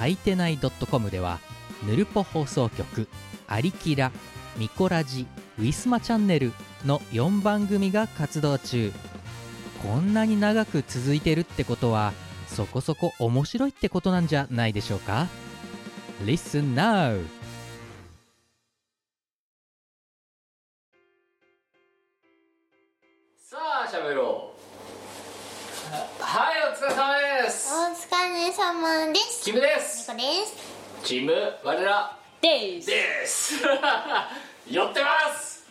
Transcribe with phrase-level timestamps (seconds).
[0.00, 0.58] はいてない
[0.90, 1.40] .com では
[1.86, 3.06] ヌルポ放送局
[3.46, 4.12] アリキラ
[4.56, 5.26] ミコラジ
[5.58, 6.54] ウィスマチャンネル
[6.86, 8.94] の4番組が活動中。
[9.82, 12.14] こんなに長く続いてるってことは
[12.46, 15.26] そこそこ面白いってことなんじゃないでしょうか
[16.24, 17.22] ？Listen now!
[23.36, 29.42] さあ喋ろうはいお疲れ様ですお疲れ様です。
[29.44, 30.06] キムです。
[30.10, 30.54] こです。
[31.02, 31.32] チーム
[31.64, 32.86] 我らです。
[32.88, 33.54] です。
[34.70, 35.64] 寄ってます。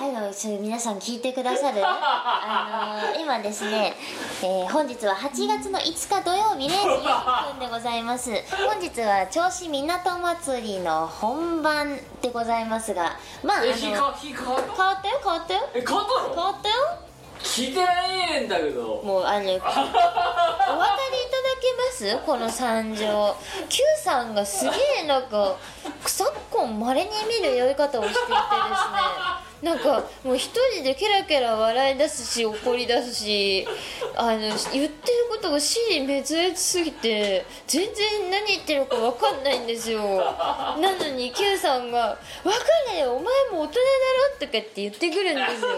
[0.00, 1.82] はいのそれ皆さん聞いてくださる？
[1.84, 3.94] あのー今ですね、
[4.42, 8.30] えー本日は8月の5日土曜日0時4分でございます。
[8.66, 14.26] 本日は銚子港祭りの本番でございますがまああの変わった？
[14.26, 15.68] 変わったよ変わったよ。
[15.74, 16.74] え変わった変のわったよ
[17.42, 19.00] 聞いてないねんだけど。
[19.04, 19.82] もうあの お分かりいただ
[21.60, 22.18] けます？
[22.24, 23.36] この惨状
[23.68, 25.56] Q さんがすげえなんか
[26.06, 28.36] 昨今まれに見る酔い方をしていてですね。
[29.62, 33.64] なんかもう一人でケラケラ笑い出すし怒り出すし
[34.16, 34.90] あの言ってる
[35.30, 40.00] ことが真に滅裂すぎて全然何言ってるか分かんないんですよ。
[40.80, 42.58] なのに Q さんが「分か
[42.92, 43.80] るよお前も大人だ
[44.32, 45.68] ろ」とかって言ってくるんですよ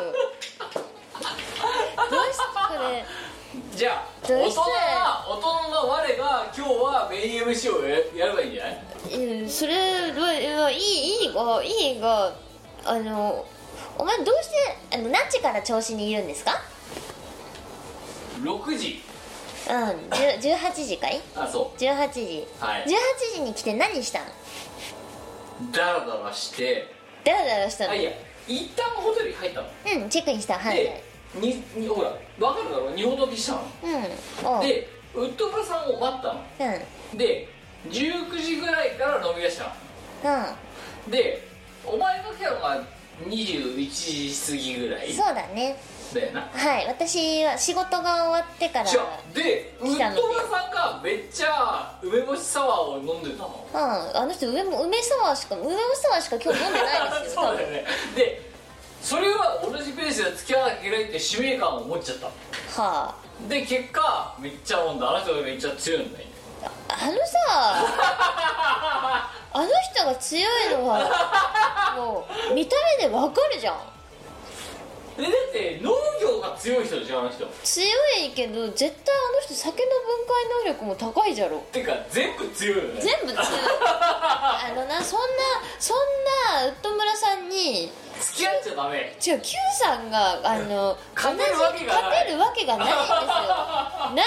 [1.96, 3.04] れ
[3.76, 4.60] じゃあどうして？
[4.60, 8.80] 大人は大人の我が今日はメイン MC をややればいいんじゃない？
[9.14, 9.74] うんそれ
[10.12, 12.32] はいいいいがいいが
[12.84, 13.44] あの
[13.96, 16.60] お前どうしてあの何時から調子にいるんですか
[18.42, 19.02] 6時
[19.68, 19.76] うん
[20.10, 24.28] 10 18時かいあそ18時、はい18時に来て何したのう
[25.72, 26.92] ダラダラして
[27.24, 28.10] ダラダラしたのあいや
[28.48, 29.68] 一旦ホテルに入ったの
[30.02, 32.90] うんチェックインしたはいでににほら分かるだろ？
[32.90, 33.60] 二ほどきしたの。
[33.82, 34.60] うん。
[34.60, 36.40] でウッドブラさんを待ったの。
[37.12, 37.18] うん。
[37.18, 37.48] で
[37.88, 39.64] 19時ぐらいから飲み出した
[40.24, 40.46] の。
[41.10, 41.46] で
[41.84, 42.82] お前が来たのが
[43.28, 45.76] 21時過ぎぐらいうんそうだね。
[46.14, 46.40] だよな。
[46.52, 46.86] はい。
[46.86, 53.66] 私は仕事が終わってからじゃあでウッドブラさんがめっちゃ梅干しサワーを飲んでたの。
[53.72, 54.16] うん。
[54.16, 57.84] あの人梅も梅サワーしか梅干しサワーしか今日飲んでないですよ そうだよね。
[58.16, 58.53] で
[59.04, 62.26] それは同じペースで付き合わなきゃいけないって使命感を持っちゃった。
[62.26, 62.32] の
[62.88, 63.14] は
[63.48, 66.24] で結果めっちゃ飲んだあの人がめっちゃ強いんだよ
[66.88, 67.36] ああのさ
[69.52, 73.76] あの人が強いのはもう見た目でわかるじゃん。
[75.16, 77.46] えだって農業が強い人でしょあの人。
[77.62, 77.86] 強
[78.18, 81.58] いけど絶対あの人酒の分解能力も高いじゃろ。
[81.70, 83.00] てか全部強いよね。
[83.00, 83.46] 全部強い。
[83.84, 85.26] あのなそんな
[85.78, 85.98] そん
[86.56, 87.92] なウッド村さんに
[88.34, 89.16] 付き合っちゃダメ。
[89.24, 93.14] 違う Q さんがあの勝てるわけがない勝てるわけがないんですよ。
[93.14, 93.22] な
[94.10, 94.24] んなら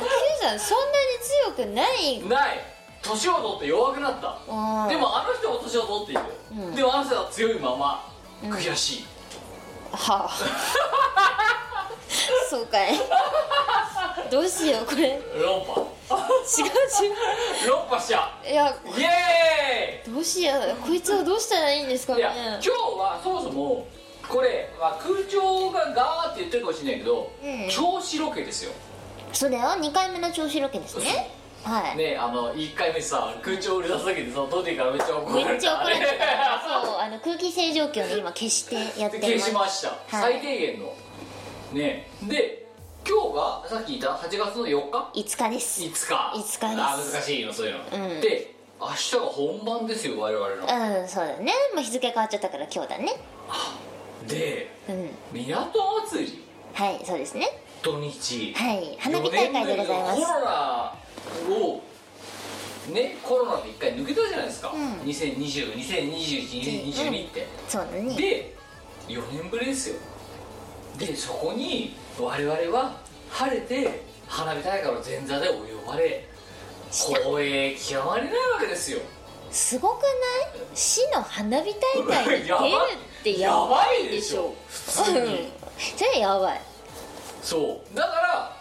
[0.00, 0.06] Q
[0.40, 2.22] さんそんなに強くない。
[2.26, 2.64] ない。
[3.02, 4.38] 年を取って弱くなった。
[4.48, 4.88] うん。
[4.88, 6.22] でもあの人も年を取っている、
[6.68, 6.74] うん。
[6.74, 8.10] でもあの人は強いまま
[8.42, 9.04] 悔しい、
[9.92, 10.30] はあ。
[12.48, 12.98] そうかい。
[14.30, 15.20] どうしようこれ
[16.16, 20.76] 違う違論破しちゃういやうイエどうしよう。
[20.88, 22.16] こいつはどうしたらいいんですか？
[22.16, 23.86] ねーイいや今日はそもそも
[24.28, 28.72] これ、まあ、空調がガーって言ってるかもしれないけど、うん調子ロケですよ。
[29.32, 31.30] それは2回目の調子ロケですね。
[31.62, 35.50] はい、ねあの1回目さ空調売り出すだけでさトディからめっちゃ怒られた。
[35.50, 36.06] めっちゃ怒られた。
[36.86, 39.40] そうあの空気清浄機をね今消してやってでます。
[39.40, 40.32] 消しました、はい。
[40.32, 40.94] 最低限の。
[41.72, 42.59] ねで
[43.10, 45.82] 今日がさっき言った8月の4日？5日です。
[45.82, 45.92] 5日。
[45.92, 46.60] 5日です。
[46.62, 48.20] あー難しいのそういうの、うん。
[48.20, 50.54] で明日が本番ですよ我々の。
[50.54, 50.56] う
[51.02, 53.16] んそうだね、まあ、日付変わっちゃったから今日だね。
[54.28, 55.10] でうん。
[55.32, 57.48] 港祭りはいそうですね。
[57.82, 58.54] 土日。
[58.54, 60.20] はい花火大会でございます。
[60.20, 60.24] 4
[62.94, 64.92] 年ぶりのコロナをねコロナで一回抜けたじゃないですか、うん。
[65.00, 68.14] 202020212022って、そうだね。
[68.14, 68.54] で
[69.08, 69.96] 4年ぶりですよ。
[70.96, 72.96] でそこに我々は
[73.30, 76.26] 晴れて花火大会の前座でお呼ばれ
[76.90, 78.98] 光栄極まりないわけですよ。
[79.50, 80.10] すごくない？
[80.74, 82.54] 市の花火大会に出る
[83.20, 85.18] ってややばばいでしょ普通に。
[85.18, 85.26] うん。
[85.76, 86.60] それやばい。
[87.42, 87.96] そう。
[87.96, 88.56] だから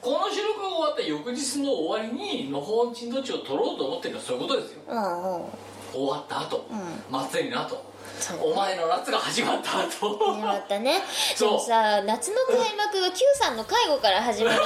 [0.00, 4.82] この収録が終わった翌日の終わりにのほんちんどっちを取ろうと思ってるのはそういうことですよ。
[4.88, 5.44] うんうん。
[5.92, 6.66] 終わった後、
[7.08, 7.93] 祭りの後
[8.32, 10.16] お前の夏が始まった後。
[10.32, 11.02] 始まったね。
[11.36, 11.50] そう。
[11.50, 14.60] でもさ夏の開幕が Q さんの介護から始まる。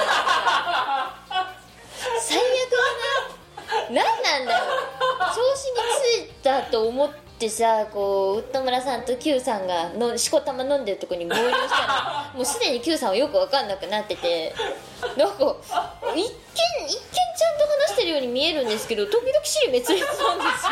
[2.21, 2.77] 最悪だ
[3.91, 4.03] な。
[4.03, 4.79] 何なんだろう。
[5.35, 5.75] 調子に
[6.25, 14.55] ついたと思ってさこうウッド村さんと Q さんがのしこたま飲んでるとこに合流したら もうすでに Q さんはよく分かんなくなってて。
[15.15, 15.55] なんか
[16.13, 20.71] 一見一見ちゃんと話してるように見えるんですけど時々尻滅裂なんですよ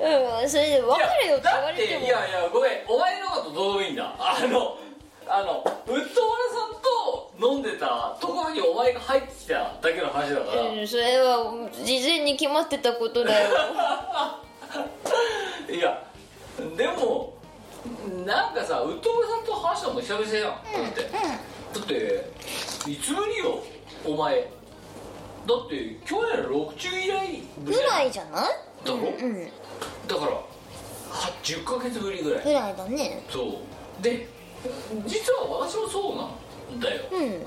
[0.00, 2.06] うん、それで別れよって言われても。
[2.06, 4.14] いやいやいやごめんお前のことどうでもいいんだ。
[4.18, 4.78] あの
[5.28, 6.16] あのウッド村さ
[6.66, 11.52] んと飲んでたところにお前が入ってきただけの話だから、うん、それは
[11.84, 13.50] 事前に決まってたことだよ。
[15.70, 16.02] いや
[16.76, 17.34] でも
[18.24, 20.44] なんかさウッド村さんと話したのも久々じゃん。
[20.44, 22.30] だって、だって
[22.90, 23.62] いつぶりよ
[24.04, 24.48] お前。
[25.46, 28.44] だって去年の6中以来ぐらいじゃない？
[28.84, 29.50] だろ、うん
[30.06, 30.42] だからは
[31.42, 32.44] 10ヶ月ぶりぐらい。
[32.44, 33.22] ぐらいだね。
[33.28, 33.46] そう。
[34.02, 34.28] で
[35.06, 36.28] 実は私もそうな
[36.76, 37.00] んだよ。
[37.12, 37.44] うん。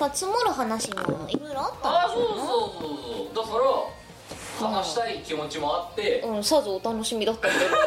[0.00, 2.38] まあ積もる話もいろいろあったああそうそうそう
[3.32, 3.34] そう。
[3.34, 3.64] だから
[4.78, 7.70] 話したい気持ちもあって、うんさぞお楽しみだったんだけど。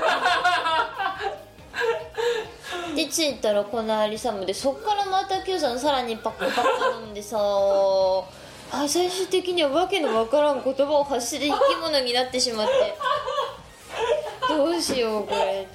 [2.96, 8.24] で着いたらこのアリサムでそっからまた Q さんさらにパッカパッカ飲んでさあ
[8.88, 12.74] 最終的にはわけのわからん言葉を発して生き物になってしまって
[14.50, 15.68] どうしようこれ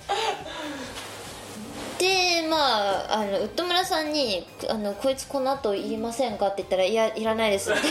[1.99, 2.57] でま
[3.11, 7.81] ああのウッド村さんにあの「こいつこの後いりませんか?」って言ったら「いやいらないです」って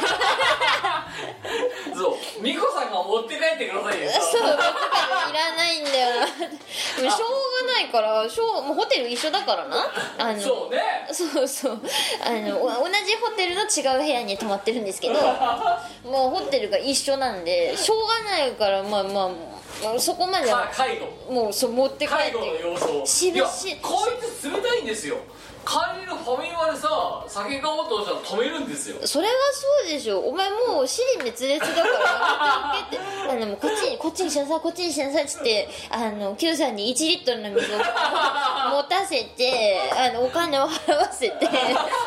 [1.96, 6.28] そう美子さんが持って帰ってくださいよそう、僕いらないんだよな。
[6.28, 9.92] しょうがないから、しょう、もうホテル一緒だからな。
[10.18, 11.82] あの、そうねそうそう
[12.24, 15.16] あのお同じホテルの違う部屋に泊まってるんですけど
[16.04, 19.30] もうホテルが一緒なんでしょうがないからまあまあまあ
[20.00, 21.34] そこまでかは介護。
[21.34, 23.06] もうそう持って帰って介護の様子を。
[23.06, 25.18] しいやこいつ冷たいんですよ。
[25.66, 28.98] 帰りのファミマでさ酒買おうとしたら止めるんですよ。
[29.06, 30.20] それはそうでしょ。
[30.20, 33.40] お前もう尻滅裂だからやめておけって。
[33.46, 37.78] あのこっちにこっちにしなさいこっちにしなさいっつってあの Q さんに1リットルの水を
[38.72, 41.50] 持たせてあのお金を払わせて。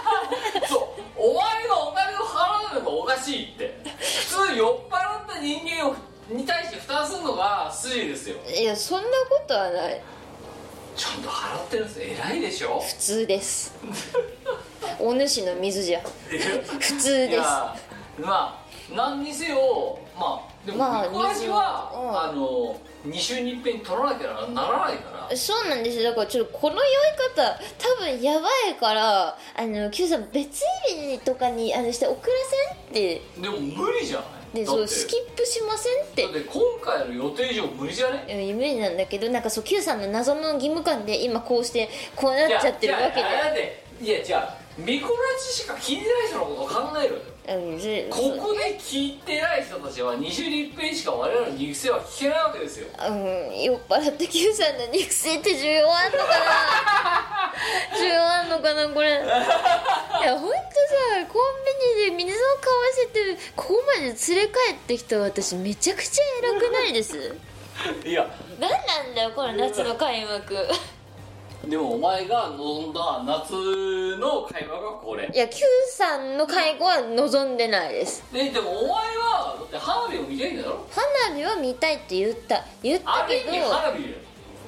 [0.68, 1.02] そう。
[1.16, 3.78] お前がお金を払うのがおかしいって。
[4.00, 5.94] 普通酔っ払った人間を
[6.32, 8.36] に対して負担するのが筋ですよ。
[8.48, 10.00] いやそんなことはない。
[10.96, 12.00] ちゃんと払ってるんです。
[12.02, 12.80] 偉いでしょ？
[12.80, 13.74] 普通です。
[14.98, 16.00] お主の水じゃ
[16.78, 17.34] 普通いです。
[17.36, 17.74] や
[18.18, 18.62] まあ
[18.94, 22.20] 何にせよまあでもまあ見壊しは、うん。
[22.20, 25.36] あの2週に一遍取らなきゃならないから。
[25.36, 26.10] そうなんですよ。
[26.10, 26.84] だからちょっとこの酔い
[27.34, 32.32] 方多分やばいからあの Q さん別入りとかにあのして送ら
[32.90, 33.22] せんって。
[33.40, 34.26] でも無理じゃない？
[34.54, 36.22] でそうスキップしませんって。
[36.24, 38.26] だって今回の予定以上無理じゃね？
[38.50, 52.86] うん無理なんだけどなんかそう Q さんの謎の義務感で今こうしてこうなっちゃってるわけいやいやだでっていやじゃあミコラジしか聞いてない人のことを考えろようんぜここで聞いてない人たちは2週に一遍しか我々の肉声は聞けないわけですよ。
[52.98, 57.52] うん酔っ払って Q さんの肉声って需要あんのかな？
[57.98, 59.08] 需要あんのかなこれ？
[59.10, 59.12] い
[60.24, 60.56] やほんとさ
[61.28, 67.34] コンビニで水を買わせてここまで連れ帰ってきた私めちゃくちゃ偉くないです？
[68.06, 68.26] いや。
[68.60, 70.56] 何なんだよこの夏の開幕
[71.66, 75.30] でもお前が望んだ夏の会話がこれ。
[75.32, 78.24] いや Q さんの介護は望んでないです。
[78.32, 80.84] ででもお前はだって花火を見たいんだろ？
[80.90, 84.08] 花火は見たいって言った言ったけある意味ど花火よ。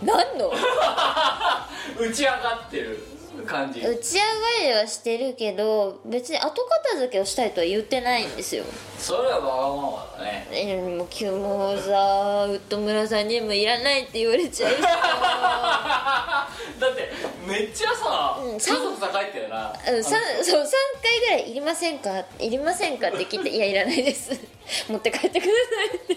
[0.02, 0.52] 何の？
[1.98, 2.98] 打ち上がってる
[3.44, 3.80] 感じ。
[3.80, 4.26] 打ち上が
[4.62, 8.64] りはしてるけど別に後片付けをしたいとは言ってないんですよ。
[8.98, 10.46] それはわがままだね。
[10.50, 14.80] えもうきもうさウッド村さんにもいらないって言われちゃうし。
[14.84, 16.48] だ
[16.88, 17.12] って
[17.46, 19.72] めっちゃさうん家族さ帰ったよな。
[19.88, 20.10] うんさ
[20.42, 20.66] そう3
[21.02, 24.30] 回ぐらい「いりませんか?」「いりませんか?」って聞いて「いやいらないです。
[24.88, 26.16] 持って帰ってください」っ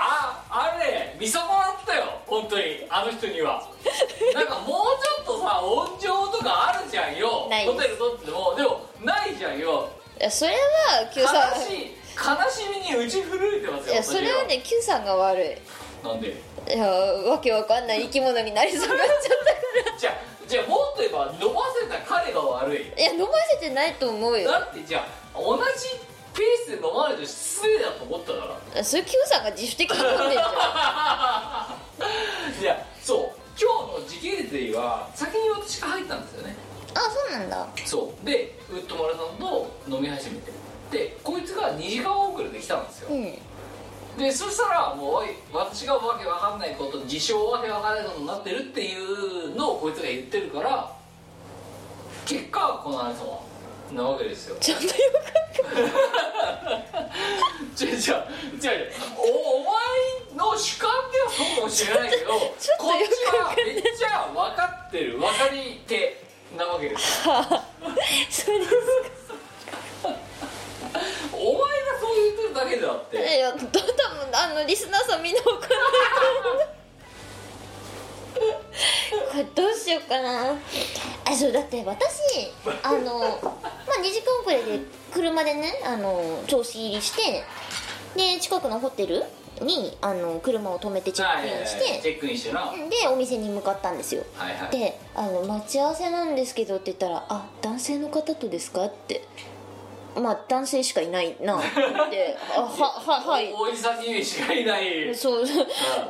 [0.00, 3.66] ああれね見損なったよ本当にあの人には。
[4.34, 7.46] なんかもうちょっとさ温情とかあるじゃんよ。
[7.48, 8.54] ないホテル取っても。
[8.54, 9.88] でもないじゃんよ。
[10.20, 15.56] いやそれは Q 悲さんしい悲しみに打ち震えてますよいやそれはね Q さんが悪い。
[16.02, 16.36] 私はなんで？
[16.74, 19.18] いやわけわかんない生き物になりそうになっちゃっ
[19.86, 20.14] たか じゃあ
[20.46, 22.90] じゃあもっと言えば飲ませた彼が悪い。
[22.96, 24.50] らいや飲ませてないと思うよ。
[24.50, 25.62] だってじゃあ同じ
[26.38, 28.84] ペースで飲まないと失礼だと思ったから。
[28.84, 30.42] それ Q さんが自主的に飲んでんじゃ
[32.58, 32.62] ん。
[32.62, 33.38] いやそう。
[33.60, 33.68] 今
[33.98, 36.54] 日の時系列は先に私が入ったんですよね。
[36.94, 37.66] あそうなんだ。
[37.84, 38.24] そう。
[38.24, 40.52] でウッドマラさんと飲み始めて。
[40.92, 43.08] でこいつが2時間遅れで来たんですよ。
[43.10, 43.36] うん。
[44.16, 50.92] でそしたらもう私がわけわかんないこと自称わけわかんないことになってるっていうのをこいつが言ってるから
[52.26, 53.40] 結果この話は
[53.92, 54.56] なわけですよ。
[54.60, 54.90] ちょっとよ
[57.80, 59.20] 違う違う違う違うお
[59.56, 59.72] お前
[60.36, 62.76] の主観ではそうかもしれないけどこっちは
[63.56, 66.22] めっちゃ分かってる分かり手
[66.56, 67.34] なわけですよ。
[68.30, 68.72] それです
[71.32, 71.66] お前が
[72.00, 73.16] そう言ってるだけであって。
[73.16, 73.68] いや多分
[74.32, 75.78] あのリスナーさんみんなわかんない
[79.30, 80.54] これどうしようかな。
[81.24, 82.50] あそうだって私
[82.82, 83.77] あのまあ2時間遅れ
[84.68, 84.80] で
[85.12, 87.44] 車でねあの調子入りして
[88.16, 89.22] で近くのホテル
[89.60, 92.02] にあの車を止めてチェックインしはいはいはい。
[92.02, 94.24] チてェックインしてなはいでお店に向かったんですよ。
[94.36, 94.70] はい。
[94.70, 99.24] であの待ち合わせなんですけどって言ったら「あ男性の方とですか?」って
[100.18, 101.62] まあ男性しかいないなっ
[102.10, 102.36] て。
[102.56, 103.52] あはははい。
[103.52, 105.14] おおじさんにしかいない。
[105.14, 105.44] そう、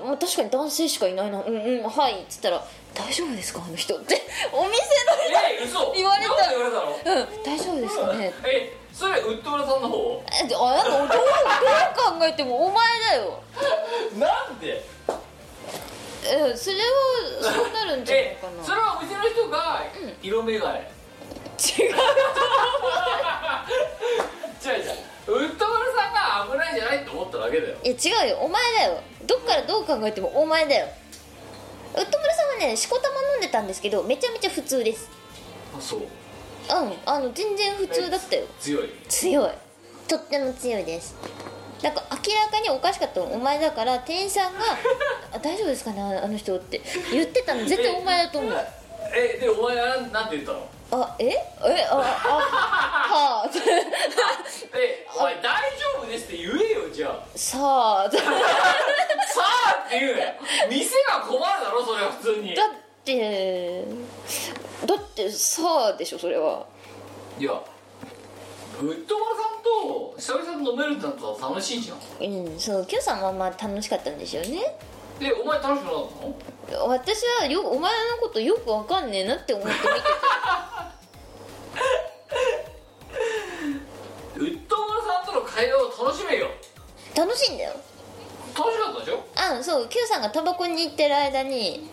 [0.05, 1.43] まあ、確かに男性しかいないな。
[1.43, 2.15] うんうんはい。
[2.15, 4.21] っつったら「大丈夫ですかあの人」って。
[4.53, 4.75] お店
[5.61, 5.93] え嘘。
[5.95, 6.51] 言われた。
[6.51, 6.77] 言われた
[7.13, 7.17] の？
[7.17, 7.43] のうん。
[7.43, 8.33] 大丈夫ですかね。
[8.45, 10.23] えそれウッド村さんの方？
[10.33, 13.41] えあなんかどうどう考えてもお前だよ。
[14.19, 14.83] なんで？
[16.25, 18.65] えそれはそうなるんじゃないえかな。
[18.65, 19.83] それはお店の人が
[20.23, 20.81] 色眼鏡、
[21.59, 21.95] 違う違う。
[24.65, 24.89] 違
[25.29, 27.77] うウッド村さんが危ないんじゃないって思っただけだよ。
[27.83, 28.37] いや違うよ。
[28.39, 29.01] お前だよ。
[29.27, 30.87] どっからどう考えてもお前だよ。
[31.95, 35.09] ウッド村さんはねしこたま飲んでたんですけどめちゃめちゃ普通です。
[35.77, 36.01] あそう。
[36.01, 36.07] うん。
[37.05, 38.45] あの全然普通だったよ。
[38.61, 38.91] 強い。
[39.09, 39.51] 強い。
[40.07, 41.15] とっても強いです。
[41.83, 44.61] なんか明らかにおかしかったのお前だから店員さんが
[45.33, 46.81] 「あ大丈夫ですかねあの人」って。
[47.13, 48.67] 言ってたの絶対お前だと思う。
[49.15, 50.67] えでお前はなんて言ったの？
[50.91, 51.27] あえ？
[51.27, 53.51] えああ はあ。
[54.75, 55.49] えお前大丈
[55.99, 57.23] 夫ですって言えよじゃあ。
[57.37, 57.59] さ
[58.07, 58.09] あ。
[58.09, 60.33] だ さあって言うなよ。
[60.71, 62.55] 店が困るだろそれは普通に。
[62.55, 62.69] だっ
[63.05, 63.85] て
[64.87, 66.65] だってさあでしょそれは。
[67.39, 71.99] いやウッドマラさんと久々に飲めるんだったら楽しいじゃん。
[72.25, 74.77] うんそう Q さんはまあ楽しかったんでしょうね。
[75.19, 76.03] でお前楽しくなかっ
[76.71, 76.87] たの？
[76.89, 79.93] 私はよお前のことよくわかんねえなって思って見てウ
[89.89, 91.89] Q さんがタバコに行ってる間に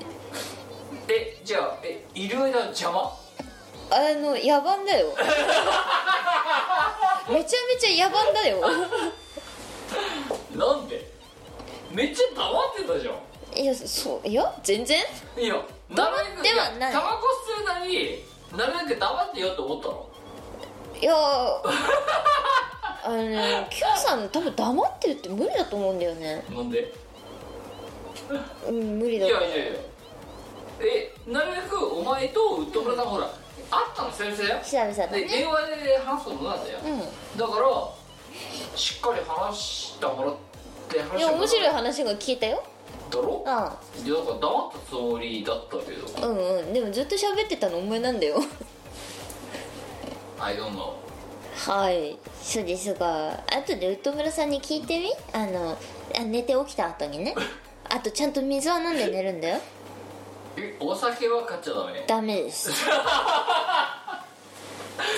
[1.08, 3.12] えじゃあえいる間邪魔？
[3.92, 5.14] あの野蛮だよ。
[7.30, 8.60] めちゃめちゃ野蛮だよ。
[10.56, 11.06] なんで？
[11.92, 13.16] めっちゃ黙ってたじゃん。
[13.58, 15.00] いやそういや全然。
[15.38, 15.56] いや
[15.92, 16.94] 黙ってはない。
[16.94, 17.18] タバコ
[17.60, 18.24] 吸うなり
[18.58, 20.10] なるべく黙ってよって思ったの？
[21.00, 21.62] いやあ
[23.10, 26.44] のね Q さん多分黙ってるって無理だと思うんだよね。
[26.50, 26.92] なんで？
[28.67, 29.79] うん無理いだと思うやいやいや。
[30.82, 34.44] えなるべくお前とウッド村さんほら会ったの先生？
[34.63, 37.00] 久々だねで電話で話すことなんだよ、うん。
[37.39, 40.36] だからしっかり話してもらっ
[40.89, 42.63] て話してもらいや面白い話が聞いたよ。
[43.10, 43.44] だろ？
[43.46, 46.27] ういやだから黙ったつもりだったけど。
[46.34, 46.74] んうんうん。
[46.74, 48.38] でもずっと喋ってたのお前なんだよ。
[50.39, 50.94] I don't know
[51.72, 52.17] はい。
[52.44, 55.12] そうですが後でウッド村さんに聞いてみ？
[55.34, 55.77] あの
[56.17, 57.34] あ寝て起きた後にね
[57.89, 59.60] あとちゃんと水は飲んで寝るんだよ。
[60.58, 62.04] えお酒は買っちゃダメ？
[62.08, 62.72] ダメです。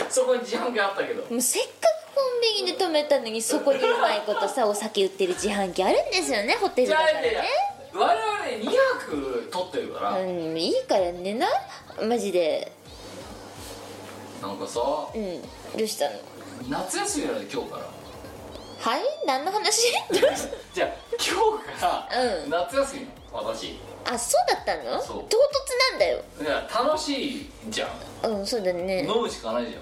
[0.10, 1.22] そこに自販機あったけど。
[1.30, 7.48] もうせっかくコンビニで止めたのにそこにうまいことさお酒売ってる自販機あるんですよねホテルだからね。
[7.94, 11.48] 我々2泊取ってるから、うんいいから寝な。
[12.02, 12.72] マジで。
[14.42, 14.80] なんかさ
[15.14, 15.48] うんど
[15.84, 16.12] うしたの？
[16.70, 17.84] 夏休みなので今日から。
[18.80, 19.02] はい？
[19.26, 19.92] 何の話？
[20.74, 21.57] じゃあ今
[22.44, 22.50] うん。
[22.50, 25.02] 夏休み私あそうだったの？
[25.02, 25.18] そう。
[25.30, 26.22] 唐突なんだよ。
[26.42, 28.32] いや楽しいじゃん。
[28.32, 29.04] うんそうだね。
[29.06, 29.78] 飲むしかないじ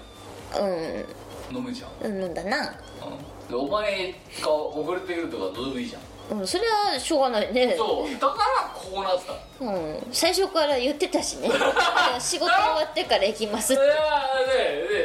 [0.54, 0.70] ゃうん。
[0.72, 2.58] ん飲むじゃん、うんだな。
[2.58, 6.02] うん、でお前が遅れてくるとかどうでもいいじゃん。
[6.38, 7.76] うんそれはしょうがないね。
[7.78, 8.12] そう。
[8.14, 9.64] だからこうなってた。
[9.64, 10.06] うん。
[10.12, 11.48] 最初から言ってたしね。
[12.18, 13.88] 仕事終わってから行きますいやね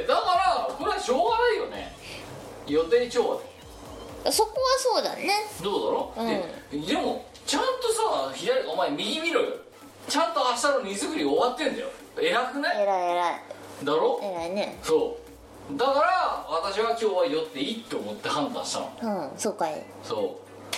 [0.01, 0.21] ねだか
[0.67, 1.95] らこれはしょうがないよね。
[2.65, 3.43] 予定調和で
[4.29, 5.29] そこはそうだね。
[5.63, 6.81] どうだろう、うん。
[6.85, 9.55] ででもちゃんとさ左お前右見ろよ。
[10.07, 11.87] ちゃんと明日の荷造り終わってんだよ。
[12.19, 12.81] 偉くない？
[12.81, 13.41] 偉い偉い。
[13.83, 14.19] だろ？
[14.21, 14.77] 偉いね。
[14.83, 15.17] そ
[15.71, 15.77] う。
[15.77, 19.29] だから私は今日は酔っていいって思って判断したの。
[19.31, 19.83] うんそうかい。
[20.03, 20.37] そ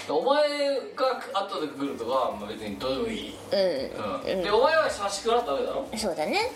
[0.10, 0.12] う。
[0.12, 4.44] お前が後で来るとかはまあ別にどうでもいい、うん、うん。
[4.44, 5.88] でお前は社畜はダメだろ？
[5.96, 6.52] そうだね。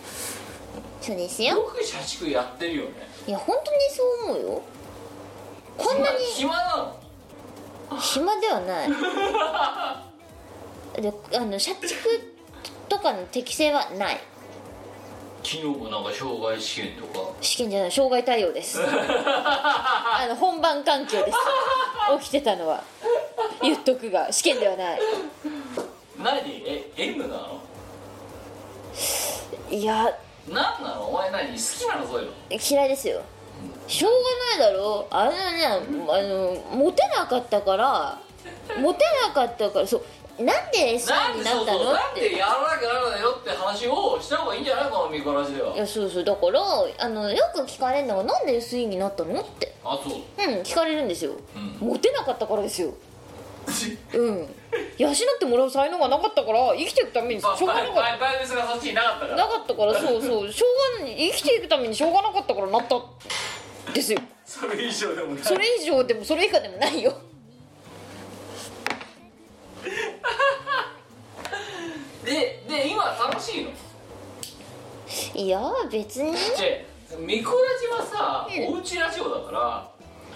[1.00, 1.56] そうですよ。
[1.56, 2.92] よく社畜やってるよね。
[3.28, 4.62] いや本当にそう思うよ
[5.78, 7.98] こんなに暇なの？
[8.00, 8.90] 暇ではない。
[11.02, 11.88] であの社畜
[12.90, 14.20] とかの適性はない。
[15.44, 17.30] 昨日もなんか障害試験とか？
[17.42, 18.80] 試験じゃない障害対応です。
[18.84, 21.38] あの本番環境です。
[22.20, 22.84] 起きてたのは。
[23.62, 25.00] 言っとくが試験ではない。
[26.18, 26.64] 何？
[26.66, 27.62] え M なの？
[29.70, 30.12] いや。
[30.50, 31.08] 何なの？
[31.08, 31.48] お前何？
[31.52, 32.34] 好きなのそういうの？
[32.50, 33.22] 嫌いですよ
[33.88, 34.12] しょう
[34.60, 35.08] がないだろ。
[35.10, 35.80] あのねあ
[36.22, 38.20] のモテなかったから
[38.80, 40.04] モテなかったからそう
[40.44, 41.94] なんでなんになったのって。
[41.94, 44.92] なんでやらなきゃならないよって話をした方がいいんじゃない？
[44.92, 45.74] このミコラジでは。
[45.74, 46.24] いやそうそう。
[46.24, 46.62] だから
[47.00, 49.42] あのよく聞かれるのがなんで SE になったの？
[49.42, 50.14] ってあそう。
[50.16, 51.38] うん聞かれるんですよ、ん。
[51.80, 52.94] モテなかったからですよ。
[54.14, 54.48] うん。
[54.98, 58.02] 養ってもらう才能がなかったから生きていくためにしょうがなかった。
[58.02, 59.38] バイバイブスがそっちになかったから。
[59.38, 60.52] なかったからそうそう。
[60.52, 60.66] しょ
[61.00, 63.02] うがない生きていくためにしょうがなかったからなった
[63.94, 64.20] ですよ。
[64.46, 65.44] それ以上でもない。
[65.44, 67.14] それ以上でもそれ以下でもないよ。
[72.24, 73.72] でで今楽しいの？
[75.34, 76.34] いや別に。
[76.34, 76.86] で
[77.20, 78.76] ミコラジはさ、うん。
[78.78, 79.90] おうちラジオだから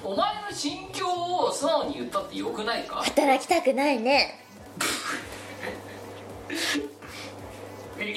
[0.03, 2.95] お前の心境を素直に言ったってよくないか？
[2.97, 4.39] 働きたくないね。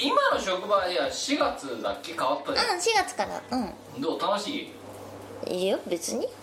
[0.00, 2.12] 今の職場いや4月だっけ？
[2.14, 3.42] 変わったうんじ4月から。
[3.50, 3.74] うゃん。
[4.00, 4.20] どう？
[4.20, 4.62] 楽しい？
[4.68, 4.72] ん
[5.48, 6.28] いいよ別に。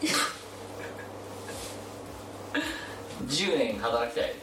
[3.27, 4.33] 10年働きたい。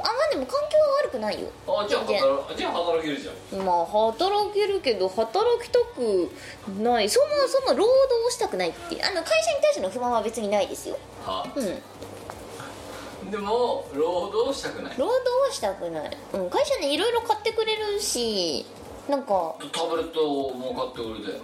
[0.00, 1.48] あまあでも環境は悪くないよ。
[1.66, 3.64] あじゃあ働じゃあ働けるじゃん。
[3.64, 6.30] まあ働けるけど働きたく
[6.78, 7.08] ない。
[7.08, 9.04] そもそも労働したくないっていう。
[9.04, 10.98] あの会社に対しての不満は別にないですよ。
[11.24, 13.30] はうん。
[13.30, 14.94] でも労働したくない。
[14.98, 18.66] 労働はしたくない、うん、会社ねいろいろ買ってくれるし
[19.08, 19.54] なんか。
[19.72, 21.40] タブレットも買ってくれて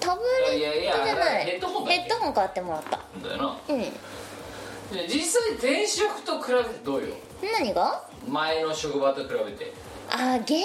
[0.00, 1.44] タブレットじゃない。
[1.44, 3.00] ヘッドホンヘッドホン買ってもらった。
[3.22, 3.58] だよな。
[3.68, 3.80] うん。
[3.80, 7.14] で実際転職と比べてどうよ？
[7.58, 8.06] 何が？
[8.28, 9.72] 前の職場と比べて。
[10.10, 10.62] あ現場的な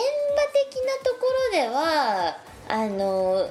[1.03, 2.37] ところでは
[2.67, 3.49] あの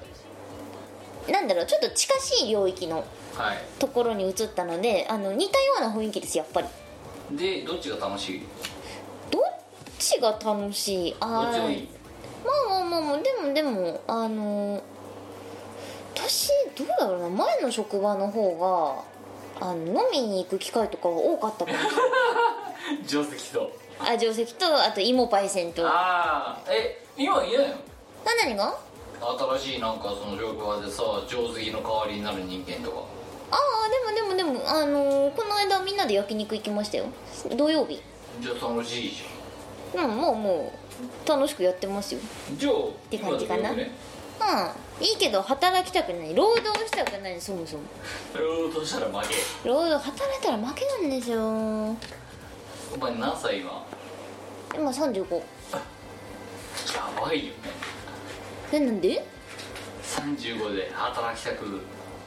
[1.31, 3.59] なんだろうちょっと近しい領域のはい。
[3.79, 6.69] ところに移ったのであの似たような雰囲気ですやっぱり。
[7.37, 8.43] でどっちが楽しい？
[9.31, 9.43] どっ
[9.99, 11.13] ちが楽しい？
[11.13, 11.89] どあっちもいい。
[12.45, 14.83] まあまあまあまあでもでもあの
[16.19, 19.05] 私どうだろうな前の職場の方
[19.61, 23.05] があの飲みに行く機会とかは多かったかもしれない。
[23.07, 23.71] 定石と。
[24.01, 24.83] あ定石と。
[24.83, 25.87] あと芋パイセンと。
[25.87, 27.75] あああえ今いないの
[28.25, 28.77] 何が
[29.59, 33.03] 新しいなんかその職場でさ定石の代わりになる人間とか。
[33.51, 37.07] ああでもでもでもあのこの間みんなで焼肉行きましたよ。
[37.57, 38.01] 土曜日？
[38.41, 39.25] じゃあ楽しいじ
[39.95, 40.73] うんもうも
[41.27, 42.21] う楽しくやってますよ。
[42.51, 42.73] ゃんじゃあ
[43.11, 43.71] て感じかな。
[43.71, 46.35] 今でもよくねうんいいけど働きたくない。
[46.35, 47.41] 労働したくない。
[47.41, 47.83] そもそも。
[48.35, 49.35] 労働したら負け。
[49.69, 51.41] 労働働いたら負けなんですよ。
[51.41, 51.97] お
[52.99, 53.87] 前何歳今？
[54.75, 55.43] 今35や
[57.21, 57.59] ばいよね。
[58.73, 59.25] えなんで
[60.03, 61.81] ？35で働きたく。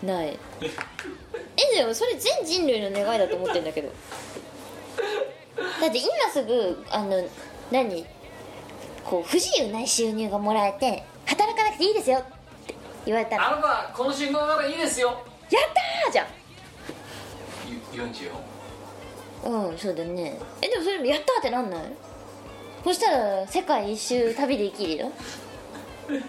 [0.04, 0.38] ない。
[0.62, 3.90] えでもそれ全人類の願いだと思ってんだけど。
[5.82, 7.22] だって今すぐあの
[7.70, 8.06] 何？
[9.04, 12.20] こう不自由ない収入がもらえて働かなくていいですよ。
[12.20, 12.22] っ
[12.68, 13.48] て言われたら。
[13.54, 15.08] あなたこの信号からいいですよ。
[15.50, 15.64] やっ
[16.04, 16.28] たーじゃん。
[17.96, 18.32] ゆ44
[19.70, 20.38] うんそうだね。
[20.62, 21.84] えでもそれやったーってなんない？
[22.84, 25.12] そしたら世界一周旅できるよ。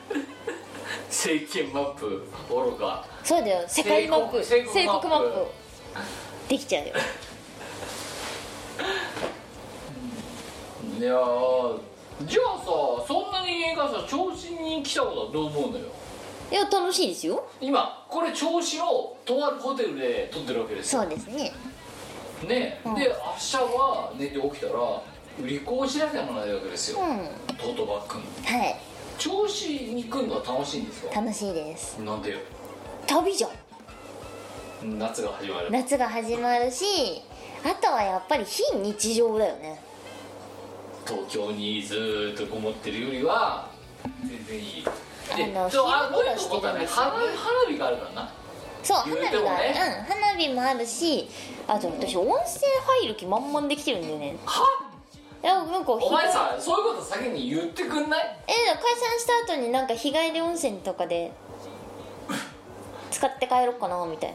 [1.09, 3.05] 政権マップ愚か。
[3.25, 3.65] そうだよ。
[3.69, 4.41] 世界マップ。
[4.47, 4.87] 帝国マ
[5.19, 5.47] ップ。
[6.47, 6.95] プできちゃうよ。
[10.99, 11.81] いやー
[12.26, 12.64] じゃあさ
[13.06, 15.87] そんな人間がさ調子に来たことはどう思うのよ？
[16.50, 17.46] いや楽しいですよ。
[17.61, 21.02] 今これ調子のとあるホテルで撮ってるわけですよ。
[21.02, 21.52] そうですね。
[22.46, 22.94] ね、うん。
[22.94, 24.72] で明日は寝て起きたら
[25.42, 27.56] 売り子をしなきゃならないわけですよ、うん。
[27.56, 28.58] トートバッグの。
[28.58, 28.76] はい。
[29.18, 31.20] 調子に来るのは楽しいんですか？
[31.20, 31.98] 楽しいです。
[32.02, 32.38] なんでよ？
[33.06, 33.50] 旅じゃん。
[34.98, 35.70] 夏が始まる。
[35.70, 36.85] 夏が始まるし
[37.64, 39.80] あとはやっぱり非日常だよね
[41.12, 43.68] 東京にずーっとこもってるよりは
[44.22, 44.85] 全然いい。
[45.37, 46.87] であのそうあもう昼一個思ったね。
[46.87, 47.22] 花花
[47.68, 48.33] 火があるからな。
[48.83, 49.75] そう花火が、ね
[50.09, 51.29] うん花火もあるし
[51.68, 52.64] あと私温泉
[53.03, 54.37] 入る気満々できてるんだよね。
[54.46, 54.64] は？
[55.42, 58.38] いやなんかお前さそういうこと先に言ってくんない？
[58.46, 61.33] え解散した後になんか日帰り温泉とかで
[63.11, 64.35] 使って帰ろうかなみたい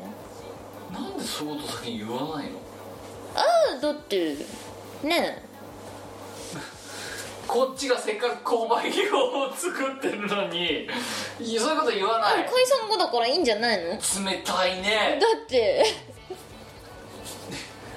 [0.91, 0.99] な。
[0.99, 2.59] なんでそういうこと先に言わないの？
[3.35, 4.35] ああはだって
[5.03, 5.46] ね
[7.47, 10.87] こっちがせっかく購買業を作ってるのに。
[11.57, 12.45] そういうこと言わない。
[12.45, 13.91] 解散後だからいいんじゃないの？
[13.91, 13.97] だ
[14.31, 15.19] 冷たいね。
[15.45, 15.85] って。